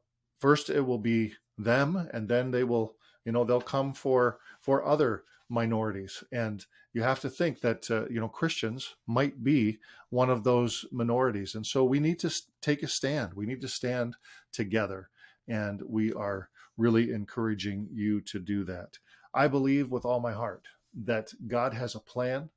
first, 0.40 0.70
it 0.70 0.80
will 0.80 0.96
be 0.96 1.34
them, 1.58 2.08
and 2.14 2.26
then 2.26 2.50
they 2.50 2.64
will, 2.64 2.94
you 3.26 3.32
know, 3.32 3.44
they'll 3.44 3.60
come 3.60 3.92
for 3.92 4.38
for 4.58 4.82
other 4.86 5.24
minorities. 5.50 6.24
And 6.32 6.64
you 6.94 7.02
have 7.02 7.20
to 7.20 7.28
think 7.28 7.60
that, 7.60 7.90
uh, 7.90 8.08
you 8.08 8.20
know, 8.20 8.28
Christians 8.28 8.96
might 9.06 9.44
be 9.44 9.80
one 10.08 10.30
of 10.30 10.44
those 10.44 10.86
minorities. 10.90 11.54
And 11.56 11.66
so 11.66 11.84
we 11.84 12.00
need 12.00 12.18
to 12.20 12.34
take 12.62 12.82
a 12.82 12.88
stand. 12.88 13.34
We 13.34 13.44
need 13.44 13.60
to 13.60 13.68
stand 13.68 14.16
together. 14.50 15.10
And 15.46 15.82
we 15.86 16.10
are 16.14 16.48
really 16.78 17.12
encouraging 17.12 17.88
you 17.92 18.22
to 18.22 18.38
do 18.38 18.64
that. 18.64 18.98
I 19.34 19.46
believe 19.46 19.90
with 19.90 20.06
all 20.06 20.20
my 20.20 20.32
heart 20.32 20.68
that 21.04 21.34
God 21.46 21.74
has 21.74 21.94
a 21.94 22.00
plan 22.00 22.48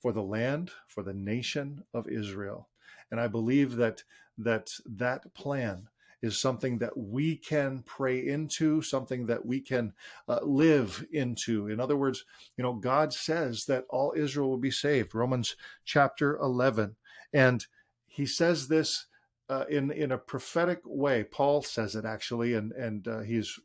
for 0.00 0.10
the 0.10 0.22
land, 0.22 0.70
for 0.88 1.02
the 1.02 1.12
nation 1.12 1.84
of 1.92 2.08
Israel. 2.08 2.70
And 3.10 3.20
I 3.20 3.28
believe 3.28 3.76
that 3.76 4.02
that 4.38 4.70
that 4.86 5.32
plan 5.34 5.88
is 6.22 6.38
something 6.38 6.78
that 6.78 6.96
we 6.96 7.36
can 7.36 7.82
pray 7.84 8.26
into, 8.26 8.80
something 8.80 9.26
that 9.26 9.44
we 9.44 9.60
can 9.60 9.92
uh, 10.26 10.38
live 10.42 11.04
into. 11.12 11.68
In 11.68 11.78
other 11.78 11.96
words, 11.96 12.24
you 12.56 12.64
know, 12.64 12.72
God 12.72 13.12
says 13.12 13.66
that 13.66 13.84
all 13.90 14.14
Israel 14.16 14.48
will 14.48 14.56
be 14.56 14.70
saved. 14.70 15.14
Romans 15.14 15.54
chapter 15.84 16.38
11. 16.38 16.96
And 17.34 17.66
he 18.06 18.24
says 18.24 18.68
this 18.68 19.06
uh, 19.48 19.64
in 19.68 19.90
in 19.90 20.12
a 20.12 20.18
prophetic 20.18 20.80
way. 20.84 21.24
Paul 21.24 21.62
says 21.62 21.94
it 21.94 22.04
actually, 22.04 22.54
and 22.54 22.72
and 22.72 23.06
uh, 23.06 23.20
he's 23.20 23.58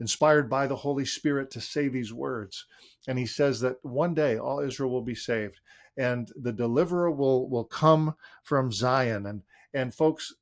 inspired 0.00 0.50
by 0.50 0.66
the 0.66 0.76
Holy 0.76 1.04
Spirit 1.04 1.50
to 1.52 1.60
say 1.60 1.88
these 1.88 2.12
words. 2.12 2.66
And 3.06 3.18
he 3.18 3.26
says 3.26 3.60
that 3.60 3.76
one 3.82 4.14
day 4.14 4.36
all 4.38 4.60
Israel 4.60 4.90
will 4.90 5.02
be 5.02 5.14
saved, 5.14 5.60
and 5.96 6.30
the 6.34 6.52
deliverer 6.52 7.10
will 7.10 7.48
will 7.48 7.64
come 7.64 8.16
from 8.42 8.72
Zion. 8.72 9.26
And 9.26 9.42
and 9.74 9.94
folks, 9.94 10.32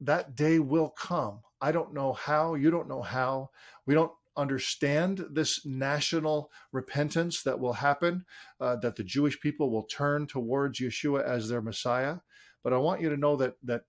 that 0.00 0.36
day 0.36 0.58
will 0.60 0.90
come. 0.90 1.40
I 1.60 1.72
don't 1.72 1.92
know 1.92 2.12
how, 2.12 2.54
you 2.54 2.70
don't 2.70 2.88
know 2.88 3.02
how. 3.02 3.50
We 3.84 3.94
don't 3.94 4.12
understand 4.36 5.26
this 5.32 5.66
national 5.66 6.50
repentance 6.72 7.42
that 7.42 7.58
will 7.58 7.72
happen, 7.74 8.24
uh, 8.60 8.76
that 8.76 8.94
the 8.94 9.02
Jewish 9.02 9.40
people 9.40 9.70
will 9.70 9.82
turn 9.82 10.28
towards 10.28 10.78
Yeshua 10.78 11.24
as 11.24 11.48
their 11.48 11.60
Messiah. 11.60 12.18
But 12.62 12.72
I 12.72 12.78
want 12.78 13.00
you 13.00 13.10
to 13.10 13.16
know 13.16 13.36
that 13.36 13.54
that 13.64 13.82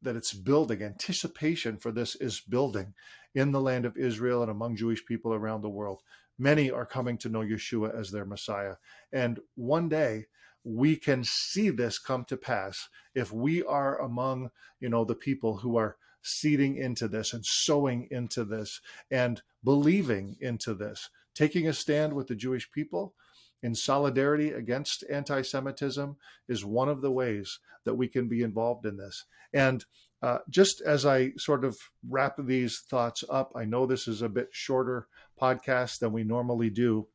that 0.00 0.16
it's 0.16 0.32
building. 0.32 0.82
Anticipation 0.82 1.76
for 1.76 1.92
this 1.92 2.16
is 2.16 2.40
building 2.40 2.94
in 3.34 3.52
the 3.52 3.60
land 3.60 3.84
of 3.84 3.96
Israel 3.96 4.42
and 4.42 4.50
among 4.50 4.76
Jewish 4.76 5.04
people 5.06 5.32
around 5.32 5.60
the 5.60 5.70
world. 5.70 6.02
Many 6.38 6.70
are 6.70 6.86
coming 6.86 7.18
to 7.18 7.28
know 7.28 7.40
Yeshua 7.40 7.96
as 7.96 8.10
their 8.10 8.24
Messiah, 8.24 8.76
and 9.12 9.38
one 9.54 9.88
day 9.90 10.26
we 10.64 10.96
can 10.96 11.24
see 11.24 11.70
this 11.70 11.98
come 11.98 12.24
to 12.24 12.36
pass 12.36 12.88
if 13.14 13.32
we 13.32 13.62
are 13.64 14.00
among 14.00 14.50
you 14.80 14.88
know 14.88 15.04
the 15.04 15.14
people 15.14 15.56
who 15.56 15.76
are 15.76 15.96
seeding 16.22 16.76
into 16.76 17.08
this 17.08 17.32
and 17.32 17.44
sowing 17.44 18.06
into 18.10 18.44
this 18.44 18.80
and 19.10 19.42
believing 19.64 20.36
into 20.40 20.72
this 20.72 21.10
taking 21.34 21.66
a 21.66 21.72
stand 21.72 22.12
with 22.12 22.28
the 22.28 22.34
jewish 22.34 22.70
people 22.70 23.14
in 23.62 23.74
solidarity 23.74 24.50
against 24.50 25.04
anti-semitism 25.10 26.16
is 26.48 26.64
one 26.64 26.88
of 26.88 27.00
the 27.00 27.10
ways 27.10 27.60
that 27.84 27.94
we 27.94 28.08
can 28.08 28.28
be 28.28 28.42
involved 28.42 28.86
in 28.86 28.96
this. 28.96 29.24
And 29.52 29.84
uh, 30.22 30.38
just 30.48 30.80
as 30.82 31.04
i 31.04 31.32
sort 31.36 31.64
of 31.64 31.76
wrap 32.08 32.36
these 32.38 32.84
thoughts 32.88 33.24
up 33.28 33.52
i 33.56 33.64
know 33.64 33.86
this 33.86 34.06
is 34.06 34.22
a 34.22 34.28
bit 34.28 34.48
shorter 34.52 35.08
podcast 35.40 35.98
than 35.98 36.12
we 36.12 36.22
normally 36.22 36.70
do 36.70 37.08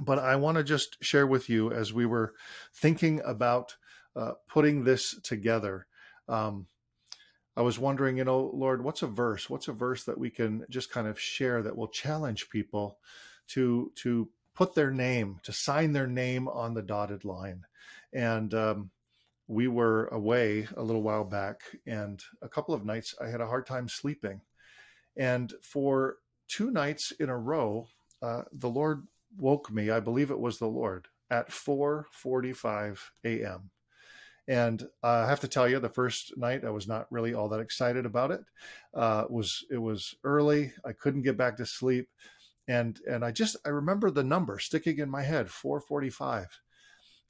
but 0.00 0.18
I 0.18 0.36
want 0.36 0.56
to 0.56 0.64
just 0.64 1.02
share 1.02 1.26
with 1.26 1.48
you 1.48 1.72
as 1.72 1.92
we 1.92 2.06
were 2.06 2.34
thinking 2.74 3.20
about 3.24 3.76
uh, 4.16 4.32
putting 4.48 4.84
this 4.84 5.18
together. 5.22 5.86
Um, 6.28 6.66
I 7.56 7.62
was 7.62 7.78
wondering, 7.78 8.16
you 8.16 8.24
know, 8.24 8.50
Lord, 8.54 8.82
what's 8.82 9.02
a 9.02 9.06
verse? 9.06 9.50
What's 9.50 9.68
a 9.68 9.72
verse 9.72 10.04
that 10.04 10.18
we 10.18 10.30
can 10.30 10.64
just 10.70 10.90
kind 10.90 11.06
of 11.06 11.20
share 11.20 11.62
that 11.62 11.76
will 11.76 11.88
challenge 11.88 12.48
people 12.48 12.98
to 13.48 13.92
to 13.96 14.30
put 14.54 14.74
their 14.74 14.90
name, 14.90 15.40
to 15.42 15.52
sign 15.52 15.92
their 15.92 16.06
name 16.06 16.48
on 16.48 16.74
the 16.74 16.82
dotted 16.82 17.24
line? 17.24 17.64
And 18.14 18.54
um, 18.54 18.90
we 19.48 19.68
were 19.68 20.06
away 20.06 20.66
a 20.76 20.82
little 20.82 21.02
while 21.02 21.24
back, 21.24 21.60
and 21.86 22.22
a 22.40 22.48
couple 22.48 22.74
of 22.74 22.86
nights 22.86 23.14
I 23.20 23.28
had 23.28 23.42
a 23.42 23.46
hard 23.46 23.66
time 23.66 23.88
sleeping, 23.88 24.40
and 25.16 25.52
for 25.62 26.16
two 26.48 26.70
nights 26.70 27.12
in 27.20 27.28
a 27.28 27.36
row, 27.36 27.86
uh, 28.22 28.42
the 28.52 28.70
Lord 28.70 29.06
woke 29.36 29.70
me, 29.70 29.90
I 29.90 30.00
believe 30.00 30.30
it 30.30 30.38
was 30.38 30.58
the 30.58 30.66
Lord, 30.66 31.08
at 31.30 31.50
4:45 31.50 32.98
a.m. 33.24 33.70
And 34.48 34.82
uh, 35.04 35.24
I 35.24 35.26
have 35.28 35.40
to 35.40 35.48
tell 35.48 35.68
you, 35.68 35.78
the 35.78 35.88
first 35.88 36.36
night 36.36 36.64
I 36.64 36.70
was 36.70 36.88
not 36.88 37.06
really 37.10 37.32
all 37.32 37.48
that 37.50 37.60
excited 37.60 38.04
about 38.06 38.32
it. 38.32 38.40
Uh, 38.94 39.22
it 39.24 39.30
was 39.30 39.64
it 39.70 39.78
was 39.78 40.14
early. 40.24 40.72
I 40.84 40.92
couldn't 40.92 41.22
get 41.22 41.36
back 41.36 41.56
to 41.58 41.66
sleep, 41.66 42.08
and 42.68 42.98
and 43.08 43.24
I 43.24 43.30
just 43.30 43.56
I 43.64 43.68
remember 43.70 44.10
the 44.10 44.24
number 44.24 44.58
sticking 44.58 44.98
in 44.98 45.08
my 45.10 45.22
head, 45.22 45.46
4:45. 45.46 46.46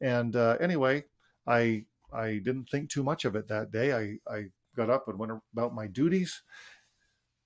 And 0.01 0.35
uh, 0.35 0.57
anyway, 0.61 1.05
I 1.47 1.85
I 2.13 2.41
didn't 2.45 2.69
think 2.71 2.91
too 2.91 3.03
much 3.03 3.25
of 3.25 3.37
it 3.37 3.49
that 3.49 3.71
day. 3.71 3.93
I 3.93 4.33
I 4.33 4.47
got 4.75 4.91
up 4.91 5.07
and 5.09 5.19
went 5.19 5.33
about 5.53 5.75
my 5.75 5.87
duties. 5.87 6.43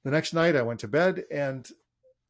The 0.04 0.12
next 0.12 0.32
night 0.32 0.54
I 0.54 0.62
went 0.62 0.80
to 0.80 0.88
bed, 0.88 1.25
and 1.30 1.68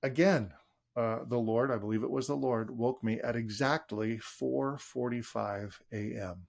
again 0.03 0.53
uh, 0.97 1.19
the 1.29 1.39
Lord, 1.39 1.71
I 1.71 1.77
believe 1.77 2.03
it 2.03 2.11
was 2.11 2.27
the 2.27 2.35
Lord, 2.35 2.71
woke 2.71 3.05
me 3.05 3.21
at 3.21 3.37
exactly 3.37 4.17
4:45 4.19 5.81
a.m. 5.93 6.47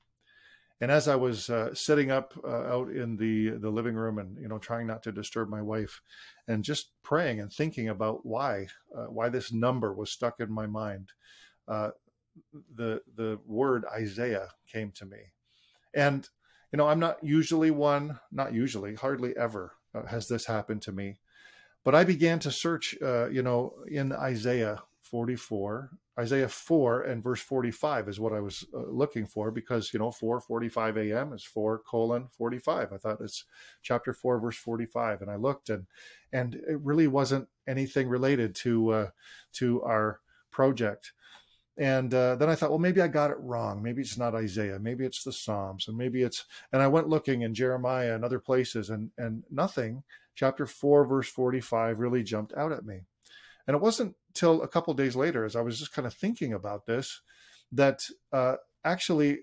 And 0.80 0.92
as 0.92 1.08
I 1.08 1.16
was 1.16 1.50
uh, 1.50 1.74
sitting 1.74 2.12
up 2.12 2.34
uh, 2.44 2.64
out 2.74 2.90
in 2.90 3.18
the 3.18 3.58
the 3.58 3.70
living 3.70 3.96
room 3.96 4.20
and 4.20 4.38
you 4.40 4.48
know 4.48 4.58
trying 4.58 4.88
not 4.88 5.04
to 5.04 5.12
disturb 5.12 5.50
my 5.50 5.62
wife, 5.62 6.02
and 6.48 6.64
just 6.64 6.92
praying 7.04 7.42
and 7.42 7.52
thinking 7.52 7.90
about 7.90 8.26
why 8.26 8.68
uh, 8.96 9.06
why 9.06 9.28
this 9.30 9.52
number 9.52 9.94
was 9.94 10.12
stuck 10.12 10.40
in 10.40 10.52
my 10.52 10.68
mind, 10.68 11.12
uh, 11.68 11.90
the 12.76 13.02
the 13.16 13.40
word 13.46 13.86
Isaiah 13.94 14.50
came 14.72 14.92
to 14.92 15.06
me, 15.06 15.34
and 15.94 16.30
you 16.72 16.78
know 16.78 16.88
I'm 16.88 17.00
not 17.00 17.22
usually 17.24 17.72
one, 17.72 18.20
not 18.32 18.54
usually, 18.54 18.96
hardly 18.96 19.36
ever 19.36 19.74
has 20.08 20.28
this 20.28 20.46
happened 20.46 20.84
to 20.84 20.92
me 20.92 21.18
but 21.88 21.96
I 21.96 22.04
began 22.04 22.38
to 22.40 22.52
search, 22.52 22.98
uh, 23.02 23.30
you 23.30 23.42
know, 23.42 23.76
in 23.90 24.12
Isaiah 24.12 24.84
44, 25.04 25.90
Isaiah 26.20 26.50
4 26.50 27.04
and 27.04 27.24
verse 27.24 27.40
45 27.40 28.10
is 28.10 28.20
what 28.20 28.34
I 28.34 28.42
was 28.42 28.66
uh, 28.74 28.80
looking 28.90 29.26
for 29.26 29.52
because, 29.52 29.94
you 29.94 30.00
know, 30.00 30.10
4:45 30.10 30.98
a.m. 30.98 31.32
is 31.32 31.46
4 31.46 31.80
colon 31.88 32.28
45. 32.38 32.92
I 32.92 32.98
thought 32.98 33.22
it's 33.22 33.46
chapter 33.84 34.12
4 34.12 34.38
verse 34.38 34.58
45 34.58 35.22
and 35.22 35.32
I 35.32 35.38
looked 35.38 35.70
and 35.70 35.86
and 36.34 36.56
it 36.56 36.78
really 36.82 37.08
wasn't 37.08 37.48
anything 37.66 38.10
related 38.10 38.54
to 38.56 38.90
uh, 38.90 39.10
to 39.54 39.82
our 39.84 40.20
project. 40.52 41.14
And 41.80 42.12
uh, 42.14 42.36
then 42.36 42.50
I 42.50 42.56
thought, 42.56 42.72
well, 42.72 42.80
maybe 42.80 43.02
I 43.02 43.08
got 43.08 43.30
it 43.30 43.38
wrong. 43.40 43.84
Maybe 43.84 44.02
it's 44.02 44.18
not 44.18 44.34
Isaiah. 44.34 44.80
Maybe 44.80 45.06
it's 45.06 45.24
the 45.24 45.32
Psalms, 45.32 45.88
and 45.88 45.96
maybe 45.96 46.24
it's. 46.24 46.46
And 46.74 46.82
I 46.82 46.88
went 46.88 47.10
looking 47.10 47.42
in 47.42 47.54
Jeremiah 47.54 48.16
and 48.16 48.26
other 48.26 48.40
places, 48.40 48.90
and 48.90 49.12
and 49.18 49.44
nothing 49.52 50.04
chapter 50.38 50.66
4, 50.66 51.06
verse 51.06 51.28
45 51.28 52.00
really 52.00 52.24
jumped 52.24 52.54
out 52.56 52.72
at 52.72 52.86
me. 52.86 53.02
And 53.66 53.76
it 53.76 53.82
wasn't 53.82 54.16
till 54.34 54.62
a 54.62 54.68
couple 54.68 54.94
days 54.94 55.16
later, 55.16 55.44
as 55.44 55.56
I 55.56 55.62
was 55.62 55.80
just 55.80 55.92
kind 55.92 56.06
of 56.06 56.14
thinking 56.14 56.54
about 56.54 56.86
this, 56.86 57.22
that 57.72 58.04
uh, 58.32 58.56
actually 58.86 59.40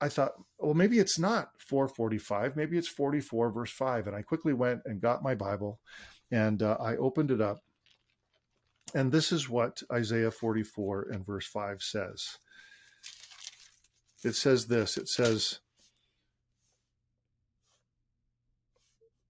I 0.00 0.08
thought, 0.08 0.32
well, 0.58 0.74
maybe 0.74 1.00
it's 1.00 1.18
not 1.18 1.50
445, 1.58 2.56
maybe 2.56 2.78
it's 2.78 2.88
44, 2.88 3.50
verse 3.50 3.72
5. 3.72 4.06
And 4.06 4.16
I 4.16 4.22
quickly 4.22 4.54
went 4.54 4.82
and 4.84 5.00
got 5.00 5.24
my 5.24 5.34
Bible 5.34 5.80
and 6.30 6.62
uh, 6.62 6.76
I 6.80 6.96
opened 6.96 7.30
it 7.30 7.40
up 7.40 7.58
And 8.94 9.12
this 9.12 9.32
is 9.32 9.48
what 9.48 9.82
Isaiah 9.92 10.30
44 10.30 11.08
and 11.12 11.26
verse 11.26 11.46
5 11.46 11.82
says. 11.82 12.38
It 14.24 14.34
says 14.34 14.66
this 14.66 14.96
it 14.96 15.08
says, 15.08 15.60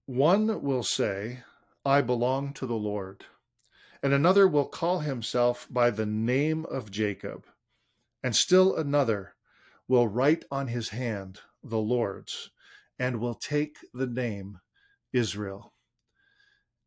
One 0.05 0.63
will 0.63 0.81
say, 0.81 1.43
I 1.85 2.01
belong 2.01 2.53
to 2.53 2.65
the 2.65 2.73
Lord, 2.73 3.25
and 4.01 4.11
another 4.11 4.47
will 4.47 4.65
call 4.65 4.99
himself 4.99 5.67
by 5.69 5.91
the 5.91 6.05
name 6.05 6.65
of 6.65 6.89
Jacob, 6.89 7.45
and 8.23 8.35
still 8.35 8.75
another 8.75 9.35
will 9.87 10.07
write 10.07 10.45
on 10.49 10.67
his 10.67 10.89
hand 10.89 11.41
the 11.63 11.77
Lord's, 11.77 12.49
and 12.97 13.19
will 13.19 13.35
take 13.35 13.77
the 13.93 14.07
name 14.07 14.59
Israel. 15.13 15.73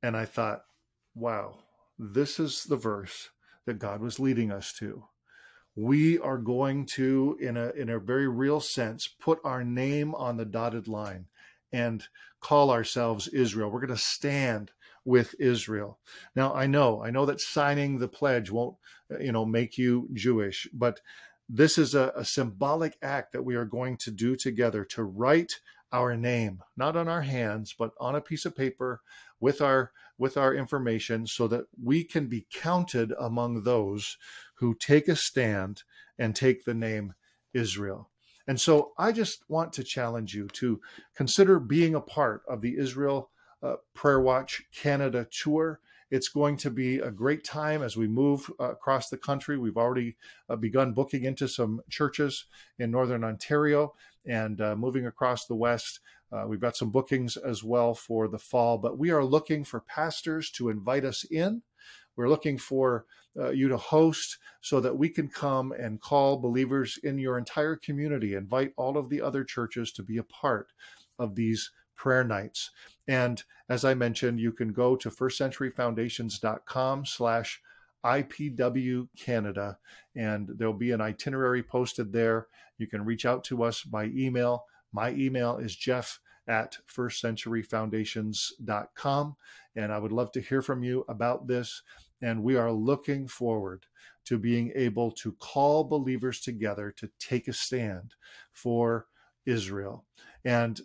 And 0.02 0.16
I 0.16 0.24
thought, 0.24 0.64
wow, 1.14 1.61
this 1.98 2.40
is 2.40 2.64
the 2.64 2.76
verse 2.76 3.30
that 3.66 3.78
God 3.78 4.00
was 4.00 4.18
leading 4.18 4.50
us 4.50 4.72
to. 4.78 5.04
We 5.74 6.18
are 6.18 6.38
going 6.38 6.86
to, 6.86 7.38
in 7.40 7.56
a, 7.56 7.70
in 7.70 7.88
a 7.88 7.98
very 7.98 8.28
real 8.28 8.60
sense, 8.60 9.08
put 9.08 9.38
our 9.44 9.64
name 9.64 10.14
on 10.14 10.36
the 10.36 10.44
dotted 10.44 10.88
line 10.88 11.26
and 11.72 12.06
call 12.40 12.70
ourselves 12.70 13.28
Israel. 13.28 13.70
We're 13.70 13.80
going 13.80 13.96
to 13.96 13.96
stand 13.96 14.72
with 15.04 15.34
Israel. 15.40 15.98
Now, 16.36 16.54
I 16.54 16.66
know, 16.66 17.02
I 17.02 17.10
know 17.10 17.26
that 17.26 17.40
signing 17.40 17.98
the 17.98 18.08
pledge 18.08 18.50
won't, 18.50 18.76
you 19.18 19.32
know, 19.32 19.44
make 19.44 19.78
you 19.78 20.08
Jewish, 20.12 20.68
but 20.72 21.00
this 21.48 21.78
is 21.78 21.94
a, 21.94 22.12
a 22.16 22.24
symbolic 22.24 22.96
act 23.02 23.32
that 23.32 23.44
we 23.44 23.56
are 23.56 23.64
going 23.64 23.96
to 23.98 24.10
do 24.10 24.36
together 24.36 24.84
to 24.86 25.02
write 25.02 25.60
our 25.92 26.16
name, 26.16 26.62
not 26.76 26.96
on 26.96 27.08
our 27.08 27.22
hands, 27.22 27.74
but 27.78 27.92
on 28.00 28.14
a 28.14 28.20
piece 28.20 28.44
of 28.44 28.56
paper 28.56 29.02
with 29.40 29.60
our 29.60 29.92
with 30.18 30.36
our 30.36 30.54
information 30.54 31.26
so 31.26 31.48
that 31.48 31.64
we 31.82 32.04
can 32.04 32.28
be 32.28 32.46
counted 32.52 33.12
among 33.18 33.62
those 33.62 34.16
who 34.56 34.74
take 34.74 35.08
a 35.08 35.16
stand 35.16 35.82
and 36.18 36.36
take 36.36 36.64
the 36.64 36.74
name 36.74 37.14
Israel. 37.52 38.10
And 38.46 38.60
so 38.60 38.92
I 38.98 39.12
just 39.12 39.44
want 39.48 39.72
to 39.74 39.84
challenge 39.84 40.34
you 40.34 40.48
to 40.54 40.80
consider 41.16 41.58
being 41.58 41.94
a 41.94 42.00
part 42.00 42.42
of 42.48 42.60
the 42.60 42.76
Israel 42.76 43.30
uh, 43.62 43.76
Prayer 43.94 44.20
Watch 44.20 44.62
Canada 44.74 45.26
tour. 45.30 45.80
It's 46.12 46.28
going 46.28 46.58
to 46.58 46.70
be 46.70 46.98
a 46.98 47.10
great 47.10 47.42
time 47.42 47.82
as 47.82 47.96
we 47.96 48.06
move 48.06 48.50
uh, 48.60 48.72
across 48.72 49.08
the 49.08 49.16
country. 49.16 49.56
We've 49.56 49.78
already 49.78 50.16
uh, 50.46 50.56
begun 50.56 50.92
booking 50.92 51.24
into 51.24 51.48
some 51.48 51.80
churches 51.88 52.44
in 52.78 52.90
Northern 52.90 53.24
Ontario 53.24 53.94
and 54.26 54.60
uh, 54.60 54.76
moving 54.76 55.06
across 55.06 55.46
the 55.46 55.54
West. 55.54 56.00
Uh, 56.30 56.44
we've 56.46 56.60
got 56.60 56.76
some 56.76 56.90
bookings 56.90 57.38
as 57.38 57.64
well 57.64 57.94
for 57.94 58.28
the 58.28 58.38
fall, 58.38 58.76
but 58.76 58.98
we 58.98 59.10
are 59.10 59.24
looking 59.24 59.64
for 59.64 59.80
pastors 59.80 60.50
to 60.50 60.68
invite 60.68 61.06
us 61.06 61.24
in. 61.24 61.62
We're 62.14 62.28
looking 62.28 62.58
for 62.58 63.06
uh, 63.40 63.48
you 63.48 63.68
to 63.68 63.78
host 63.78 64.36
so 64.60 64.80
that 64.80 64.98
we 64.98 65.08
can 65.08 65.28
come 65.28 65.72
and 65.72 65.98
call 65.98 66.36
believers 66.36 66.98
in 67.02 67.16
your 67.16 67.38
entire 67.38 67.76
community, 67.76 68.34
invite 68.34 68.74
all 68.76 68.98
of 68.98 69.08
the 69.08 69.22
other 69.22 69.44
churches 69.44 69.90
to 69.92 70.02
be 70.02 70.18
a 70.18 70.24
part 70.24 70.74
of 71.18 71.36
these 71.36 71.70
prayer 71.96 72.24
nights. 72.24 72.70
And 73.08 73.42
as 73.68 73.84
I 73.84 73.94
mentioned, 73.94 74.38
you 74.40 74.52
can 74.52 74.72
go 74.72 74.96
to 74.96 75.10
firstcenturyfoundations.com 75.10 77.06
slash 77.06 77.60
IPW 78.04 79.08
Canada, 79.16 79.78
and 80.16 80.50
there'll 80.56 80.74
be 80.74 80.90
an 80.92 81.00
itinerary 81.00 81.62
posted 81.62 82.12
there. 82.12 82.48
You 82.78 82.88
can 82.88 83.04
reach 83.04 83.26
out 83.26 83.44
to 83.44 83.62
us 83.62 83.82
by 83.82 84.06
email. 84.06 84.64
My 84.92 85.12
email 85.12 85.58
is 85.58 85.76
jeff 85.76 86.18
at 86.48 86.76
firstcenturyfoundations.com, 86.92 89.36
and 89.76 89.92
I 89.92 89.98
would 89.98 90.12
love 90.12 90.32
to 90.32 90.40
hear 90.40 90.62
from 90.62 90.82
you 90.82 91.04
about 91.08 91.46
this. 91.46 91.82
And 92.20 92.42
we 92.42 92.56
are 92.56 92.72
looking 92.72 93.28
forward 93.28 93.86
to 94.24 94.38
being 94.38 94.72
able 94.74 95.10
to 95.10 95.32
call 95.40 95.84
believers 95.84 96.40
together 96.40 96.92
to 96.96 97.10
take 97.18 97.48
a 97.48 97.52
stand 97.52 98.14
for 98.52 99.06
Israel. 99.46 100.04
And 100.44 100.80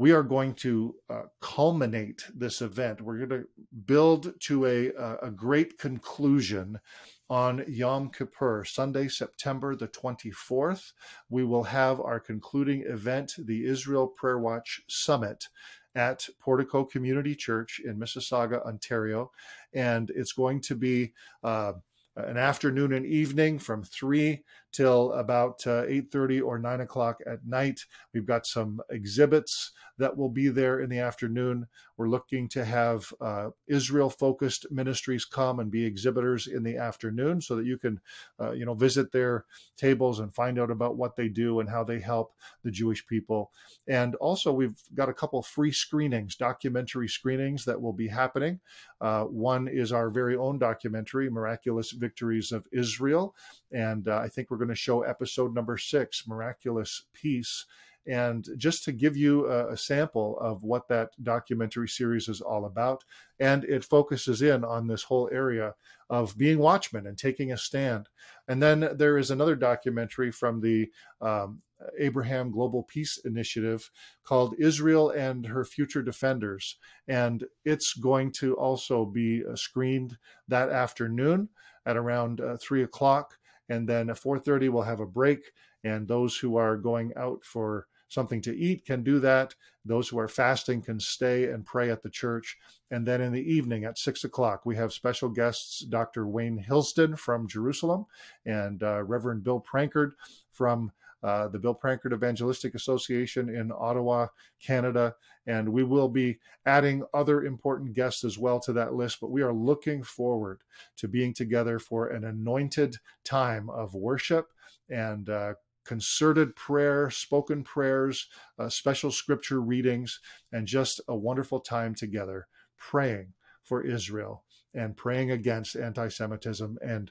we 0.00 0.12
are 0.12 0.22
going 0.22 0.54
to 0.54 0.94
uh, 1.10 1.24
culminate 1.42 2.24
this 2.34 2.62
event. 2.62 3.02
We're 3.02 3.18
going 3.18 3.42
to 3.42 3.48
build 3.84 4.32
to 4.40 4.64
a, 4.64 4.88
a 5.22 5.30
great 5.30 5.76
conclusion 5.76 6.80
on 7.28 7.62
Yom 7.68 8.08
Kippur, 8.08 8.64
Sunday, 8.64 9.08
September 9.08 9.76
the 9.76 9.88
24th. 9.88 10.92
We 11.28 11.44
will 11.44 11.64
have 11.64 12.00
our 12.00 12.18
concluding 12.18 12.84
event, 12.86 13.34
the 13.38 13.66
Israel 13.66 14.06
Prayer 14.06 14.38
Watch 14.38 14.80
Summit 14.88 15.48
at 15.94 16.26
Portico 16.40 16.82
Community 16.82 17.34
Church 17.34 17.78
in 17.84 17.98
Mississauga, 17.98 18.64
Ontario. 18.66 19.30
And 19.74 20.10
it's 20.16 20.32
going 20.32 20.62
to 20.62 20.76
be 20.76 21.12
uh, 21.44 21.74
an 22.16 22.38
afternoon 22.38 22.94
and 22.94 23.04
evening 23.04 23.58
from 23.58 23.84
3 23.84 24.42
till 24.72 25.12
about 25.12 25.66
uh, 25.66 25.84
8.30 25.84 26.42
or 26.44 26.58
9 26.58 26.80
o'clock 26.80 27.20
at 27.26 27.44
night. 27.46 27.80
We've 28.14 28.26
got 28.26 28.46
some 28.46 28.80
exhibits 28.90 29.72
that 29.98 30.16
will 30.16 30.28
be 30.28 30.48
there 30.48 30.80
in 30.80 30.88
the 30.88 30.98
afternoon. 30.98 31.66
We're 31.96 32.08
looking 32.08 32.48
to 32.50 32.64
have 32.64 33.12
uh, 33.20 33.50
israel 33.66 34.08
focused 34.08 34.66
ministries 34.70 35.24
come 35.24 35.60
and 35.60 35.70
be 35.70 35.84
exhibitors 35.84 36.46
in 36.46 36.62
the 36.62 36.78
afternoon 36.78 37.40
so 37.40 37.56
that 37.56 37.66
you 37.66 37.76
can 37.76 38.00
uh, 38.40 38.52
you 38.52 38.64
know 38.64 38.74
visit 38.74 39.12
their 39.12 39.44
tables 39.76 40.20
and 40.20 40.34
find 40.34 40.58
out 40.58 40.70
about 40.70 40.96
what 40.96 41.16
they 41.16 41.28
do 41.28 41.60
and 41.60 41.68
how 41.68 41.84
they 41.84 42.00
help 42.00 42.32
the 42.64 42.70
jewish 42.70 43.06
people. 43.06 43.52
And 43.86 44.14
also 44.16 44.52
we've 44.52 44.80
got 44.94 45.10
a 45.10 45.14
couple 45.14 45.42
free 45.42 45.72
screenings 45.72 46.36
documentary 46.36 47.08
screenings 47.08 47.64
that 47.66 47.80
will 47.80 47.92
be 47.92 48.08
happening. 48.08 48.60
Uh, 49.00 49.24
one 49.24 49.68
is 49.68 49.92
our 49.92 50.10
very 50.10 50.36
own 50.36 50.58
documentary 50.58 51.28
miraculous 51.28 51.90
victories 51.90 52.52
of 52.52 52.66
israel 52.72 53.34
and 53.72 54.08
uh, 54.08 54.18
i 54.18 54.28
think 54.28 54.50
we're 54.50 54.56
going 54.56 54.68
to 54.68 54.74
show 54.74 55.02
episode 55.02 55.54
number 55.54 55.76
six, 55.76 56.26
Miraculous 56.26 57.04
Peace. 57.12 57.66
And 58.06 58.48
just 58.56 58.82
to 58.84 58.92
give 58.92 59.16
you 59.16 59.46
a, 59.46 59.72
a, 59.72 59.76
sample 59.76 60.38
of 60.40 60.64
what 60.64 60.88
that 60.88 61.10
documentary 61.22 61.88
series 61.88 62.28
is 62.28 62.40
all 62.40 62.64
about, 62.64 63.04
and 63.38 63.62
it 63.64 63.84
focuses 63.84 64.40
in 64.40 64.64
on 64.64 64.86
this 64.86 65.02
whole 65.02 65.28
area 65.30 65.74
of 66.08 66.36
being 66.36 66.58
watchmen 66.58 67.06
and 67.06 67.18
taking 67.18 67.52
a 67.52 67.58
stand. 67.58 68.08
And 68.48 68.62
then 68.62 68.88
there 68.94 69.18
is 69.18 69.30
another 69.30 69.54
documentary 69.54 70.32
from 70.32 70.60
the 70.60 70.90
um, 71.20 71.60
Abraham 71.98 72.50
Global 72.50 72.82
Peace 72.84 73.18
Initiative 73.24 73.90
called 74.24 74.54
Israel 74.58 75.10
and 75.10 75.46
Her 75.46 75.64
Future 75.64 76.02
Defenders. 76.02 76.76
And 77.06 77.44
it's 77.64 77.92
going 77.94 78.32
to 78.32 78.54
also 78.56 79.04
be 79.04 79.44
uh, 79.44 79.56
screened 79.56 80.16
that 80.48 80.70
afternoon 80.70 81.50
at 81.86 81.96
around 81.96 82.40
uh, 82.40 82.56
three 82.60 82.82
o'clock 82.82 83.36
and 83.70 83.88
then 83.88 84.10
at 84.10 84.20
4.30 84.20 84.68
we'll 84.68 84.82
have 84.82 85.00
a 85.00 85.06
break 85.06 85.52
and 85.84 86.06
those 86.06 86.36
who 86.36 86.56
are 86.56 86.76
going 86.76 87.12
out 87.16 87.42
for 87.42 87.86
something 88.08 88.42
to 88.42 88.56
eat 88.56 88.84
can 88.84 89.02
do 89.02 89.20
that. 89.20 89.54
Those 89.84 90.08
who 90.08 90.18
are 90.18 90.28
fasting 90.28 90.82
can 90.82 91.00
stay 91.00 91.44
and 91.44 91.64
pray 91.64 91.90
at 91.90 92.02
the 92.02 92.10
church. 92.10 92.58
And 92.90 93.06
then 93.06 93.20
in 93.20 93.32
the 93.32 93.40
evening 93.40 93.84
at 93.84 93.96
six 93.96 94.24
o'clock 94.24 94.66
we 94.66 94.76
have 94.76 94.92
special 94.92 95.30
guests 95.30 95.80
dr 95.88 96.26
wayne 96.26 96.58
hilsden 96.58 97.16
from 97.16 97.48
jerusalem 97.48 98.04
and 98.44 98.82
uh, 98.82 99.02
reverend 99.04 99.44
bill 99.44 99.64
prankard 99.72 100.10
from 100.50 100.92
uh, 101.22 101.48
the 101.48 101.58
Bill 101.58 101.74
Prankard 101.74 102.14
Evangelistic 102.14 102.74
Association 102.74 103.48
in 103.48 103.72
Ottawa, 103.72 104.28
Canada. 104.64 105.14
And 105.46 105.70
we 105.70 105.82
will 105.82 106.08
be 106.08 106.38
adding 106.66 107.04
other 107.12 107.44
important 107.44 107.94
guests 107.94 108.24
as 108.24 108.38
well 108.38 108.60
to 108.60 108.72
that 108.74 108.94
list. 108.94 109.18
But 109.20 109.30
we 109.30 109.42
are 109.42 109.52
looking 109.52 110.02
forward 110.02 110.62
to 110.96 111.08
being 111.08 111.34
together 111.34 111.78
for 111.78 112.08
an 112.08 112.24
anointed 112.24 112.96
time 113.24 113.68
of 113.70 113.94
worship 113.94 114.48
and 114.88 115.28
uh, 115.28 115.54
concerted 115.84 116.54
prayer, 116.56 117.10
spoken 117.10 117.64
prayers, 117.64 118.28
uh, 118.58 118.68
special 118.68 119.10
scripture 119.10 119.60
readings, 119.60 120.20
and 120.52 120.66
just 120.66 121.00
a 121.08 121.16
wonderful 121.16 121.60
time 121.60 121.94
together 121.94 122.46
praying 122.76 123.32
for 123.62 123.82
Israel 123.82 124.44
and 124.74 124.96
praying 124.96 125.30
against 125.30 125.76
anti 125.76 126.08
Semitism 126.08 126.78
and 126.82 127.10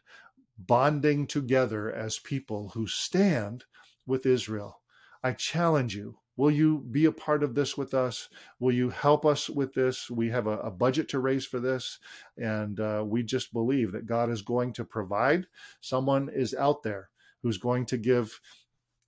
bonding 0.57 1.25
together 1.27 1.91
as 1.91 2.19
people 2.19 2.69
who 2.69 2.87
stand 2.87 3.65
with 4.09 4.25
Israel. 4.25 4.81
I 5.23 5.33
challenge 5.33 5.95
you. 5.95 6.17
Will 6.39 6.51
you 6.51 6.85
be 6.89 7.03
a 7.03 7.11
part 7.11 7.43
of 7.43 7.53
this 7.53 7.77
with 7.77 7.93
us? 7.93 8.29
Will 8.61 8.71
you 8.71 8.89
help 8.89 9.25
us 9.25 9.49
with 9.49 9.73
this? 9.73 10.09
We 10.09 10.29
have 10.29 10.47
a, 10.47 10.57
a 10.59 10.71
budget 10.71 11.09
to 11.09 11.19
raise 11.19 11.45
for 11.45 11.59
this, 11.59 11.99
and 12.37 12.79
uh, 12.79 13.03
we 13.05 13.23
just 13.23 13.51
believe 13.51 13.91
that 13.91 14.05
God 14.05 14.29
is 14.29 14.41
going 14.41 14.71
to 14.73 14.85
provide. 14.85 15.47
Someone 15.81 16.29
is 16.33 16.53
out 16.53 16.81
there 16.81 17.09
who's 17.43 17.57
going 17.57 17.85
to 17.87 17.97
give, 17.97 18.39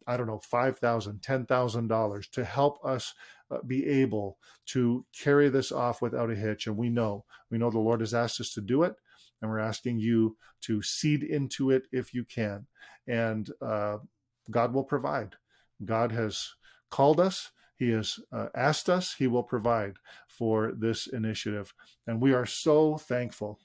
I 0.06 0.18
don't 0.18 0.28
know, 0.28 0.42
$5,000, 0.52 1.22
$10,000 1.22 2.32
to 2.32 2.44
help 2.44 2.84
us 2.84 3.14
uh, 3.50 3.60
be 3.66 3.88
able 3.88 4.38
to 4.68 5.06
carry 5.18 5.48
this 5.48 5.72
off 5.72 6.02
without 6.02 6.32
a 6.32 6.36
hitch. 6.36 6.68
And 6.68 6.76
we 6.76 6.90
know, 6.90 7.24
we 7.50 7.58
know 7.58 7.70
the 7.70 7.80
Lord 7.80 8.02
has 8.02 8.14
asked 8.14 8.42
us 8.42 8.54
to 8.56 8.62
do 8.62 8.84
it, 8.84 8.96
and 9.42 9.50
we're 9.50 9.60
asking 9.60 10.00
you 10.00 10.36
to 10.64 10.82
seed 10.82 11.24
into 11.24 11.72
it 11.72 11.84
if 11.94 12.14
you 12.14 12.26
can. 12.26 12.68
And 13.08 13.50
uh, 13.62 14.00
God 14.49 14.73
will 14.73 14.84
provide. 14.84 15.36
God 15.84 16.12
has 16.12 16.54
called 16.89 17.19
us. 17.19 17.51
He 17.77 17.89
has 17.91 18.19
uh, 18.32 18.47
asked 18.56 18.89
us. 18.89 19.13
He 19.13 19.27
will 19.27 19.43
provide 19.43 19.95
for 20.27 20.73
this 20.77 21.08
initiative. 21.08 21.73
And 22.08 22.21
we 22.21 22.34
are 22.34 22.45
so 22.45 22.97
thankful 22.97 23.60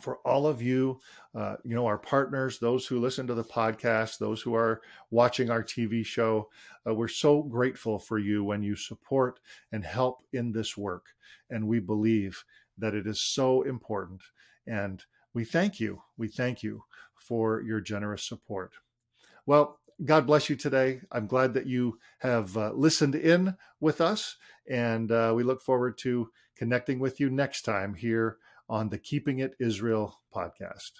for 0.00 0.18
all 0.24 0.46
of 0.46 0.62
you, 0.62 1.00
uh, 1.34 1.56
you 1.64 1.74
know, 1.74 1.86
our 1.86 1.98
partners, 1.98 2.58
those 2.58 2.86
who 2.86 3.00
listen 3.00 3.26
to 3.26 3.34
the 3.34 3.44
podcast, 3.44 4.18
those 4.18 4.42
who 4.42 4.54
are 4.54 4.82
watching 5.10 5.50
our 5.50 5.62
TV 5.62 6.04
show. 6.04 6.48
Uh, 6.86 6.94
we're 6.94 7.08
so 7.08 7.42
grateful 7.42 7.98
for 7.98 8.18
you 8.18 8.44
when 8.44 8.62
you 8.62 8.76
support 8.76 9.40
and 9.72 9.84
help 9.84 10.22
in 10.32 10.52
this 10.52 10.76
work. 10.76 11.06
And 11.50 11.66
we 11.66 11.80
believe 11.80 12.42
that 12.76 12.94
it 12.94 13.06
is 13.06 13.20
so 13.20 13.62
important. 13.62 14.20
And 14.66 15.02
we 15.34 15.44
thank 15.44 15.80
you. 15.80 16.02
We 16.16 16.28
thank 16.28 16.62
you 16.62 16.84
for 17.14 17.62
your 17.62 17.80
generous 17.80 18.24
support. 18.24 18.72
Well, 19.48 19.78
God 20.04 20.26
bless 20.26 20.50
you 20.50 20.56
today. 20.56 21.00
I'm 21.10 21.26
glad 21.26 21.54
that 21.54 21.64
you 21.64 21.98
have 22.18 22.54
uh, 22.54 22.72
listened 22.74 23.14
in 23.14 23.56
with 23.80 24.02
us, 24.02 24.36
and 24.68 25.10
uh, 25.10 25.32
we 25.34 25.42
look 25.42 25.62
forward 25.62 25.96
to 26.00 26.28
connecting 26.54 26.98
with 26.98 27.18
you 27.18 27.30
next 27.30 27.62
time 27.62 27.94
here 27.94 28.36
on 28.68 28.90
the 28.90 28.98
Keeping 28.98 29.38
It 29.38 29.54
Israel 29.58 30.20
podcast. 30.36 30.90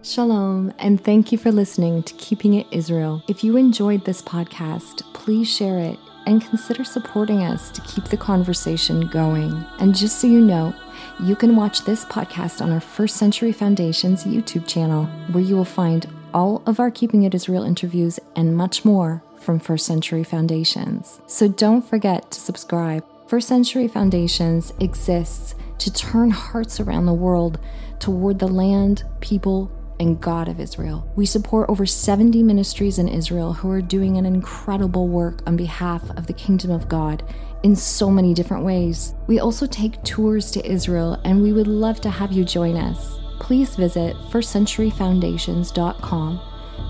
Shalom, 0.00 0.72
and 0.78 1.02
thank 1.02 1.32
you 1.32 1.38
for 1.38 1.50
listening 1.50 2.04
to 2.04 2.14
Keeping 2.14 2.54
It 2.54 2.68
Israel. 2.70 3.24
If 3.26 3.42
you 3.42 3.56
enjoyed 3.56 4.04
this 4.04 4.22
podcast, 4.22 5.02
please 5.12 5.52
share 5.52 5.80
it 5.80 5.98
and 6.28 6.40
consider 6.40 6.84
supporting 6.84 7.42
us 7.42 7.72
to 7.72 7.80
keep 7.80 8.04
the 8.04 8.16
conversation 8.16 9.08
going. 9.08 9.66
And 9.80 9.92
just 9.92 10.20
so 10.20 10.28
you 10.28 10.40
know, 10.40 10.72
you 11.18 11.34
can 11.34 11.56
watch 11.56 11.82
this 11.82 12.04
podcast 12.04 12.62
on 12.62 12.70
our 12.70 12.80
First 12.80 13.16
Century 13.16 13.50
Foundation's 13.50 14.22
YouTube 14.22 14.68
channel, 14.68 15.06
where 15.32 15.42
you 15.42 15.56
will 15.56 15.64
find 15.64 16.06
all 16.32 16.62
of 16.66 16.80
our 16.80 16.90
Keeping 16.90 17.22
It 17.22 17.34
Israel 17.34 17.64
interviews 17.64 18.18
and 18.36 18.56
much 18.56 18.84
more 18.84 19.22
from 19.40 19.58
First 19.58 19.86
Century 19.86 20.24
Foundations. 20.24 21.20
So 21.26 21.48
don't 21.48 21.82
forget 21.82 22.30
to 22.30 22.40
subscribe. 22.40 23.04
First 23.26 23.48
Century 23.48 23.88
Foundations 23.88 24.72
exists 24.80 25.54
to 25.78 25.92
turn 25.92 26.30
hearts 26.30 26.80
around 26.80 27.06
the 27.06 27.14
world 27.14 27.58
toward 27.98 28.38
the 28.38 28.48
land, 28.48 29.04
people, 29.20 29.70
and 30.00 30.20
God 30.20 30.48
of 30.48 30.60
Israel. 30.60 31.10
We 31.16 31.26
support 31.26 31.68
over 31.68 31.86
70 31.86 32.42
ministries 32.42 32.98
in 32.98 33.08
Israel 33.08 33.52
who 33.52 33.70
are 33.70 33.82
doing 33.82 34.16
an 34.16 34.26
incredible 34.26 35.08
work 35.08 35.42
on 35.46 35.56
behalf 35.56 36.08
of 36.10 36.26
the 36.26 36.32
kingdom 36.32 36.70
of 36.70 36.88
God 36.88 37.22
in 37.62 37.74
so 37.74 38.10
many 38.10 38.34
different 38.34 38.64
ways. 38.64 39.14
We 39.26 39.40
also 39.40 39.66
take 39.66 40.02
tours 40.04 40.50
to 40.52 40.64
Israel, 40.70 41.20
and 41.24 41.42
we 41.42 41.52
would 41.52 41.66
love 41.66 42.00
to 42.02 42.10
have 42.10 42.32
you 42.32 42.44
join 42.44 42.76
us. 42.76 43.18
Please 43.40 43.76
visit 43.76 44.16
firstcenturyfoundations.com 44.30 46.40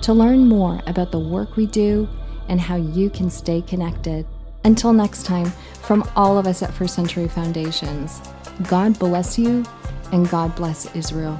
to 0.01 0.13
learn 0.13 0.47
more 0.47 0.81
about 0.87 1.11
the 1.11 1.19
work 1.19 1.55
we 1.55 1.65
do 1.65 2.07
and 2.47 2.59
how 2.59 2.75
you 2.75 3.09
can 3.09 3.29
stay 3.29 3.61
connected. 3.61 4.25
Until 4.65 4.91
next 4.93 5.25
time, 5.25 5.51
from 5.81 6.09
all 6.15 6.37
of 6.37 6.47
us 6.47 6.63
at 6.63 6.73
First 6.73 6.95
Century 6.95 7.27
Foundations, 7.27 8.21
God 8.67 8.97
bless 8.99 9.39
you 9.39 9.65
and 10.11 10.29
God 10.29 10.55
bless 10.55 10.93
Israel. 10.95 11.39